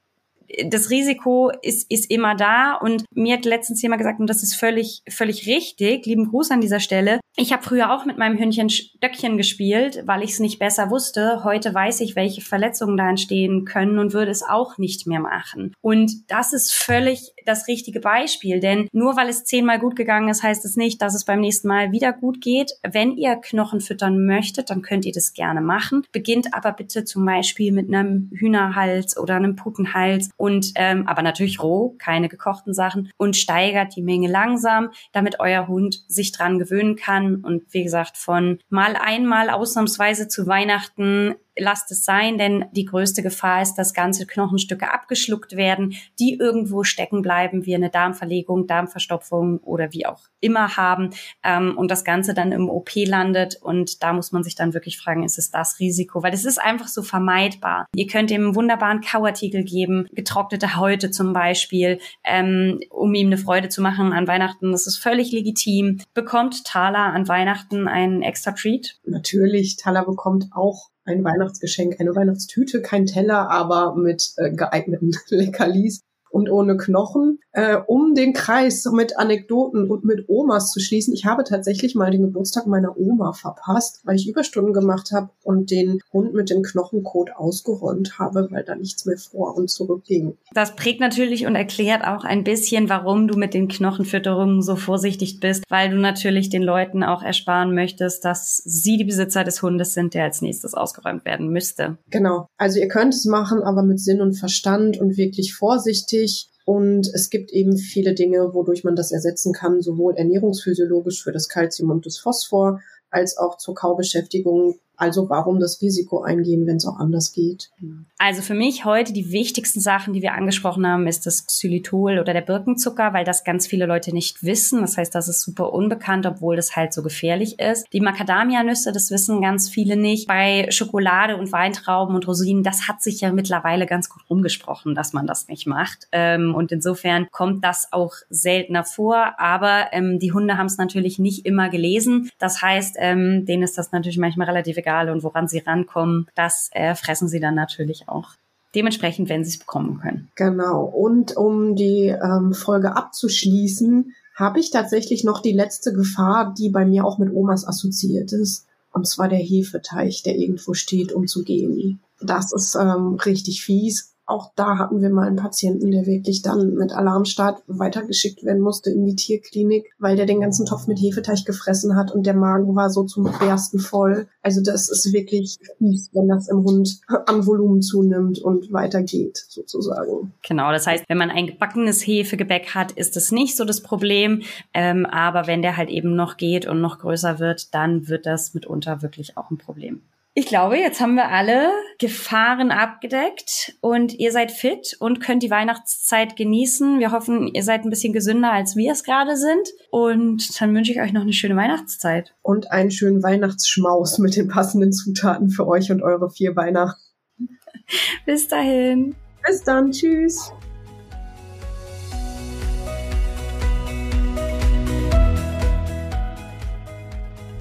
das 0.66 0.90
Risiko 0.90 1.50
ist, 1.62 1.90
ist 1.90 2.10
immer 2.10 2.34
da. 2.34 2.74
Und 2.74 3.04
mir 3.14 3.36
hat 3.36 3.44
letztens 3.44 3.82
jemand 3.82 4.00
gesagt, 4.00 4.20
und 4.20 4.28
das 4.28 4.42
ist 4.42 4.54
völlig, 4.54 5.02
völlig 5.08 5.46
richtig, 5.46 6.06
lieben 6.06 6.28
Gruß 6.28 6.50
an 6.50 6.60
dieser 6.60 6.80
Stelle. 6.80 7.20
Ich 7.36 7.52
habe 7.52 7.62
früher 7.62 7.92
auch 7.92 8.04
mit 8.04 8.18
meinem 8.18 8.38
Hündchen 8.38 8.68
Stöckchen 8.68 9.38
gespielt, 9.38 10.02
weil 10.04 10.22
ich 10.22 10.32
es 10.32 10.40
nicht 10.40 10.58
besser 10.58 10.90
wusste. 10.90 11.44
Heute 11.44 11.72
weiß 11.72 12.00
ich, 12.00 12.14
welche 12.14 12.42
Verletzungen 12.42 12.96
da 12.96 13.08
entstehen 13.08 13.64
können 13.64 13.98
und 13.98 14.12
würde 14.12 14.30
es 14.30 14.42
auch 14.42 14.76
nicht 14.76 15.06
mehr 15.06 15.20
machen. 15.20 15.74
Und 15.80 16.30
das 16.30 16.52
ist 16.52 16.72
völlig 16.72 17.32
das 17.46 17.68
richtige 17.68 18.00
Beispiel, 18.00 18.60
denn 18.60 18.88
nur 18.92 19.16
weil 19.16 19.28
es 19.28 19.44
zehnmal 19.44 19.78
gut 19.78 19.96
gegangen 19.96 20.28
ist, 20.28 20.42
heißt 20.42 20.64
es 20.64 20.76
nicht, 20.76 21.02
dass 21.02 21.14
es 21.14 21.24
beim 21.24 21.40
nächsten 21.40 21.68
Mal 21.68 21.92
wieder 21.92 22.12
gut 22.12 22.40
geht. 22.40 22.72
Wenn 22.82 23.16
ihr 23.16 23.36
Knochen 23.36 23.80
füttern 23.80 24.26
möchtet, 24.26 24.70
dann 24.70 24.82
könnt 24.82 25.04
ihr 25.04 25.12
das 25.12 25.32
gerne 25.32 25.60
machen. 25.60 26.04
Beginnt 26.12 26.54
aber 26.54 26.72
bitte 26.72 27.04
zum 27.04 27.24
Beispiel 27.24 27.72
mit 27.72 27.92
einem 27.92 28.30
Hühnerhals 28.32 29.16
oder 29.16 29.36
einem 29.36 29.56
Putenhals 29.56 30.30
und 30.36 30.72
ähm, 30.76 31.06
aber 31.06 31.22
natürlich 31.22 31.62
roh, 31.62 31.94
keine 31.98 32.28
gekochten 32.28 32.74
Sachen 32.74 33.10
und 33.16 33.36
steigert 33.36 33.96
die 33.96 34.02
Menge 34.02 34.28
langsam, 34.28 34.90
damit 35.12 35.40
euer 35.40 35.68
Hund 35.68 36.04
sich 36.08 36.32
dran 36.32 36.58
gewöhnen 36.58 36.96
kann 36.96 37.36
und 37.36 37.62
wie 37.72 37.82
gesagt 37.82 38.16
von 38.16 38.58
mal 38.68 38.96
einmal 38.96 39.50
ausnahmsweise 39.50 40.28
zu 40.28 40.46
Weihnachten 40.46 41.34
lasst 41.56 41.90
es 41.90 42.04
sein, 42.04 42.38
denn 42.38 42.64
die 42.72 42.84
größte 42.84 43.22
Gefahr 43.22 43.62
ist, 43.62 43.74
dass 43.74 43.94
ganze 43.94 44.26
Knochenstücke 44.26 44.92
abgeschluckt 44.92 45.56
werden, 45.56 45.94
die 46.18 46.36
irgendwo 46.38 46.84
stecken 46.84 47.22
bleiben, 47.22 47.66
wie 47.66 47.74
eine 47.74 47.90
Darmverlegung, 47.90 48.66
Darmverstopfung 48.66 49.58
oder 49.58 49.92
wie 49.92 50.06
auch 50.06 50.20
immer 50.40 50.76
haben 50.76 51.10
ähm, 51.42 51.76
und 51.76 51.90
das 51.90 52.04
Ganze 52.04 52.34
dann 52.34 52.52
im 52.52 52.68
OP 52.68 52.90
landet 52.94 53.56
und 53.60 54.02
da 54.02 54.12
muss 54.12 54.32
man 54.32 54.42
sich 54.42 54.54
dann 54.54 54.74
wirklich 54.74 54.98
fragen, 54.98 55.24
ist 55.24 55.38
es 55.38 55.50
das 55.50 55.78
Risiko? 55.78 56.22
Weil 56.22 56.34
es 56.34 56.44
ist 56.44 56.60
einfach 56.60 56.88
so 56.88 57.02
vermeidbar. 57.02 57.86
Ihr 57.94 58.06
könnt 58.06 58.30
ihm 58.30 58.44
einen 58.44 58.54
wunderbaren 58.54 59.00
Kauartikel 59.00 59.64
geben, 59.64 60.08
getrocknete 60.12 60.76
Häute 60.76 61.10
zum 61.10 61.32
Beispiel, 61.32 61.98
ähm, 62.24 62.80
um 62.90 63.14
ihm 63.14 63.28
eine 63.28 63.38
Freude 63.38 63.68
zu 63.68 63.82
machen 63.82 64.12
an 64.12 64.26
Weihnachten. 64.26 64.72
Das 64.72 64.86
ist 64.86 64.98
völlig 64.98 65.32
legitim. 65.32 66.00
Bekommt 66.14 66.64
Thaler 66.64 67.12
an 67.12 67.28
Weihnachten 67.28 67.88
einen 67.88 68.22
extra 68.22 68.52
Treat? 68.52 68.98
Natürlich, 69.04 69.76
Thaler 69.76 70.04
bekommt 70.04 70.46
auch 70.52 70.91
ein 71.04 71.24
Weihnachtsgeschenk, 71.24 72.00
eine 72.00 72.14
Weihnachtstüte, 72.14 72.82
kein 72.82 73.06
Teller, 73.06 73.50
aber 73.50 73.94
mit 73.96 74.32
äh, 74.36 74.50
geeigneten 74.52 75.12
Leckerlis 75.28 76.00
und 76.32 76.50
ohne 76.50 76.76
Knochen, 76.76 77.38
äh, 77.52 77.76
um 77.86 78.14
den 78.14 78.32
Kreis 78.32 78.84
mit 78.92 79.18
Anekdoten 79.18 79.90
und 79.90 80.04
mit 80.04 80.28
Omas 80.28 80.70
zu 80.70 80.80
schließen. 80.80 81.14
Ich 81.14 81.26
habe 81.26 81.44
tatsächlich 81.44 81.94
mal 81.94 82.10
den 82.10 82.22
Geburtstag 82.22 82.66
meiner 82.66 82.96
Oma 82.96 83.32
verpasst, 83.32 84.00
weil 84.04 84.16
ich 84.16 84.28
Überstunden 84.28 84.72
gemacht 84.72 85.10
habe 85.12 85.30
und 85.44 85.70
den 85.70 86.00
Hund 86.12 86.34
mit 86.34 86.50
dem 86.50 86.62
Knochencode 86.62 87.36
ausgeräumt 87.36 88.18
habe, 88.18 88.48
weil 88.50 88.64
da 88.64 88.74
nichts 88.74 89.04
mehr 89.04 89.18
vor 89.18 89.56
und 89.56 89.70
zurück 89.70 90.04
ging. 90.04 90.36
Das 90.54 90.74
prägt 90.74 91.00
natürlich 91.00 91.46
und 91.46 91.54
erklärt 91.54 92.04
auch 92.04 92.24
ein 92.24 92.44
bisschen, 92.44 92.88
warum 92.88 93.28
du 93.28 93.38
mit 93.38 93.52
den 93.52 93.68
Knochenfütterungen 93.68 94.62
so 94.62 94.76
vorsichtig 94.76 95.40
bist, 95.40 95.64
weil 95.68 95.90
du 95.90 95.96
natürlich 95.96 96.48
den 96.48 96.62
Leuten 96.62 97.02
auch 97.02 97.22
ersparen 97.22 97.74
möchtest, 97.74 98.24
dass 98.24 98.62
sie 98.64 98.96
die 98.96 99.04
Besitzer 99.04 99.44
des 99.44 99.62
Hundes 99.62 99.92
sind, 99.92 100.14
der 100.14 100.24
als 100.24 100.40
nächstes 100.40 100.74
ausgeräumt 100.74 101.24
werden 101.24 101.48
müsste. 101.48 101.98
Genau. 102.10 102.46
Also 102.56 102.80
ihr 102.80 102.88
könnt 102.88 103.14
es 103.14 103.26
machen, 103.26 103.62
aber 103.62 103.82
mit 103.82 104.00
Sinn 104.00 104.22
und 104.22 104.34
Verstand 104.34 104.98
und 104.98 105.16
wirklich 105.16 105.54
vorsichtig 105.54 106.21
wichtig. 106.22 106.48
Und 106.64 107.08
es 107.12 107.28
gibt 107.28 107.50
eben 107.50 107.76
viele 107.76 108.14
Dinge, 108.14 108.54
wodurch 108.54 108.84
man 108.84 108.94
das 108.94 109.10
ersetzen 109.10 109.52
kann, 109.52 109.82
sowohl 109.82 110.14
ernährungsphysiologisch 110.14 111.22
für 111.22 111.32
das 111.32 111.48
Kalzium 111.48 111.90
und 111.90 112.06
das 112.06 112.18
Phosphor, 112.18 112.80
als 113.10 113.36
auch 113.36 113.58
zur 113.58 113.74
Kaubeschäftigung 113.74 114.78
also 115.02 115.28
warum 115.28 115.58
das 115.58 115.82
Risiko 115.82 116.22
eingehen, 116.22 116.64
wenn 116.64 116.76
es 116.76 116.86
auch 116.86 116.96
anders 117.00 117.32
geht? 117.32 117.72
Also 118.18 118.40
für 118.40 118.54
mich 118.54 118.84
heute 118.84 119.12
die 119.12 119.32
wichtigsten 119.32 119.80
Sachen, 119.80 120.12
die 120.12 120.22
wir 120.22 120.34
angesprochen 120.34 120.86
haben, 120.86 121.08
ist 121.08 121.26
das 121.26 121.44
Xylitol 121.44 122.20
oder 122.20 122.32
der 122.32 122.40
Birkenzucker, 122.40 123.12
weil 123.12 123.24
das 123.24 123.42
ganz 123.42 123.66
viele 123.66 123.86
Leute 123.86 124.14
nicht 124.14 124.44
wissen. 124.44 124.80
Das 124.80 124.96
heißt, 124.96 125.12
das 125.12 125.26
ist 125.26 125.40
super 125.40 125.72
unbekannt, 125.72 126.24
obwohl 126.24 126.54
das 126.54 126.76
halt 126.76 126.92
so 126.92 127.02
gefährlich 127.02 127.58
ist. 127.58 127.84
Die 127.92 128.00
Macadamia-Nüsse, 128.00 128.92
das 128.92 129.10
wissen 129.10 129.40
ganz 129.40 129.68
viele 129.68 129.96
nicht. 129.96 130.28
Bei 130.28 130.70
Schokolade 130.70 131.36
und 131.36 131.50
Weintrauben 131.50 132.14
und 132.14 132.28
Rosinen, 132.28 132.62
das 132.62 132.86
hat 132.86 133.02
sich 133.02 133.20
ja 133.20 133.32
mittlerweile 133.32 133.86
ganz 133.86 134.08
gut 134.08 134.22
rumgesprochen, 134.30 134.94
dass 134.94 135.12
man 135.12 135.26
das 135.26 135.48
nicht 135.48 135.66
macht. 135.66 136.06
Ähm, 136.12 136.54
und 136.54 136.70
insofern 136.70 137.26
kommt 137.32 137.64
das 137.64 137.88
auch 137.90 138.14
seltener 138.30 138.84
vor. 138.84 139.34
Aber 139.38 139.86
ähm, 139.90 140.20
die 140.20 140.30
Hunde 140.30 140.58
haben 140.58 140.66
es 140.66 140.78
natürlich 140.78 141.18
nicht 141.18 141.44
immer 141.44 141.70
gelesen. 141.70 142.30
Das 142.38 142.62
heißt, 142.62 142.94
ähm, 143.00 143.46
denen 143.46 143.64
ist 143.64 143.76
das 143.76 143.90
natürlich 143.90 144.18
manchmal 144.18 144.46
relativ 144.46 144.76
egal 144.76 144.91
Regale 144.92 145.12
und 145.12 145.22
woran 145.22 145.48
sie 145.48 145.58
rankommen, 145.58 146.28
das 146.34 146.68
äh, 146.72 146.94
fressen 146.94 147.28
sie 147.28 147.40
dann 147.40 147.54
natürlich 147.54 148.08
auch. 148.08 148.30
Dementsprechend, 148.74 149.28
wenn 149.28 149.44
sie 149.44 149.50
es 149.50 149.58
bekommen 149.58 150.00
können. 150.00 150.30
Genau. 150.34 150.84
Und 150.84 151.36
um 151.36 151.76
die 151.76 152.06
ähm, 152.06 152.54
Folge 152.54 152.96
abzuschließen, 152.96 154.14
habe 154.34 154.60
ich 154.60 154.70
tatsächlich 154.70 155.24
noch 155.24 155.42
die 155.42 155.52
letzte 155.52 155.92
Gefahr, 155.92 156.54
die 156.56 156.70
bei 156.70 156.86
mir 156.86 157.04
auch 157.04 157.18
mit 157.18 157.32
Omas 157.34 157.66
assoziiert 157.66 158.32
ist. 158.32 158.66
Und 158.92 159.06
zwar 159.06 159.28
der 159.28 159.38
Hefeteich, 159.38 160.22
der 160.22 160.36
irgendwo 160.36 160.74
steht, 160.74 161.12
um 161.12 161.26
zu 161.26 161.44
gehen. 161.44 162.00
Das 162.20 162.52
ist 162.52 162.74
ähm, 162.74 163.18
richtig 163.24 163.62
fies 163.62 164.11
auch 164.26 164.52
da 164.54 164.78
hatten 164.78 165.02
wir 165.02 165.10
mal 165.10 165.26
einen 165.26 165.36
Patienten, 165.36 165.90
der 165.90 166.06
wirklich 166.06 166.42
dann 166.42 166.74
mit 166.74 166.92
Alarmstart 166.92 167.62
weitergeschickt 167.66 168.44
werden 168.44 168.60
musste 168.60 168.90
in 168.90 169.04
die 169.04 169.16
Tierklinik, 169.16 169.90
weil 169.98 170.16
der 170.16 170.26
den 170.26 170.40
ganzen 170.40 170.64
Topf 170.64 170.86
mit 170.86 170.98
Hefeteig 170.98 171.44
gefressen 171.44 171.96
hat 171.96 172.12
und 172.12 172.24
der 172.24 172.34
Magen 172.34 172.74
war 172.76 172.90
so 172.90 173.02
zum 173.04 173.24
Bersten 173.38 173.80
voll. 173.80 174.28
Also 174.40 174.62
das 174.62 174.90
ist 174.90 175.12
wirklich 175.12 175.58
fies, 175.78 176.10
wenn 176.12 176.28
das 176.28 176.48
im 176.48 176.62
Hund 176.64 177.00
an 177.26 177.46
Volumen 177.46 177.82
zunimmt 177.82 178.38
und 178.38 178.72
weitergeht, 178.72 179.44
sozusagen. 179.48 180.32
Genau, 180.46 180.70
das 180.70 180.86
heißt, 180.86 181.04
wenn 181.08 181.18
man 181.18 181.30
ein 181.30 181.48
gebackenes 181.48 182.06
Hefegebäck 182.06 182.74
hat, 182.74 182.92
ist 182.92 183.16
das 183.16 183.32
nicht 183.32 183.56
so 183.56 183.64
das 183.64 183.82
Problem. 183.82 184.42
Ähm, 184.72 185.04
aber 185.06 185.46
wenn 185.46 185.62
der 185.62 185.76
halt 185.76 185.90
eben 185.90 186.14
noch 186.14 186.36
geht 186.36 186.66
und 186.66 186.80
noch 186.80 186.98
größer 186.98 187.38
wird, 187.38 187.74
dann 187.74 188.08
wird 188.08 188.26
das 188.26 188.54
mitunter 188.54 189.02
wirklich 189.02 189.36
auch 189.36 189.50
ein 189.50 189.58
Problem. 189.58 190.02
Ich 190.34 190.46
glaube, 190.46 190.78
jetzt 190.78 190.98
haben 191.00 191.14
wir 191.14 191.28
alle 191.28 191.70
Gefahren 191.98 192.70
abgedeckt 192.70 193.76
und 193.82 194.14
ihr 194.14 194.32
seid 194.32 194.50
fit 194.50 194.96
und 194.98 195.20
könnt 195.20 195.42
die 195.42 195.50
Weihnachtszeit 195.50 196.36
genießen. 196.36 196.98
Wir 196.98 197.12
hoffen, 197.12 197.48
ihr 197.48 197.62
seid 197.62 197.84
ein 197.84 197.90
bisschen 197.90 198.14
gesünder, 198.14 198.50
als 198.50 198.74
wir 198.74 198.92
es 198.92 199.04
gerade 199.04 199.36
sind. 199.36 199.68
Und 199.90 200.58
dann 200.58 200.74
wünsche 200.74 200.90
ich 200.90 201.02
euch 201.02 201.12
noch 201.12 201.20
eine 201.20 201.34
schöne 201.34 201.56
Weihnachtszeit. 201.56 202.34
Und 202.40 202.70
einen 202.72 202.90
schönen 202.90 203.22
Weihnachtsschmaus 203.22 204.18
mit 204.18 204.34
den 204.34 204.48
passenden 204.48 204.94
Zutaten 204.94 205.50
für 205.50 205.68
euch 205.68 205.92
und 205.92 206.02
eure 206.02 206.30
vier 206.30 206.56
Weihnachten. 206.56 207.02
Bis 208.24 208.48
dahin. 208.48 209.14
Bis 209.46 209.62
dann. 209.64 209.90
Tschüss. 209.90 210.50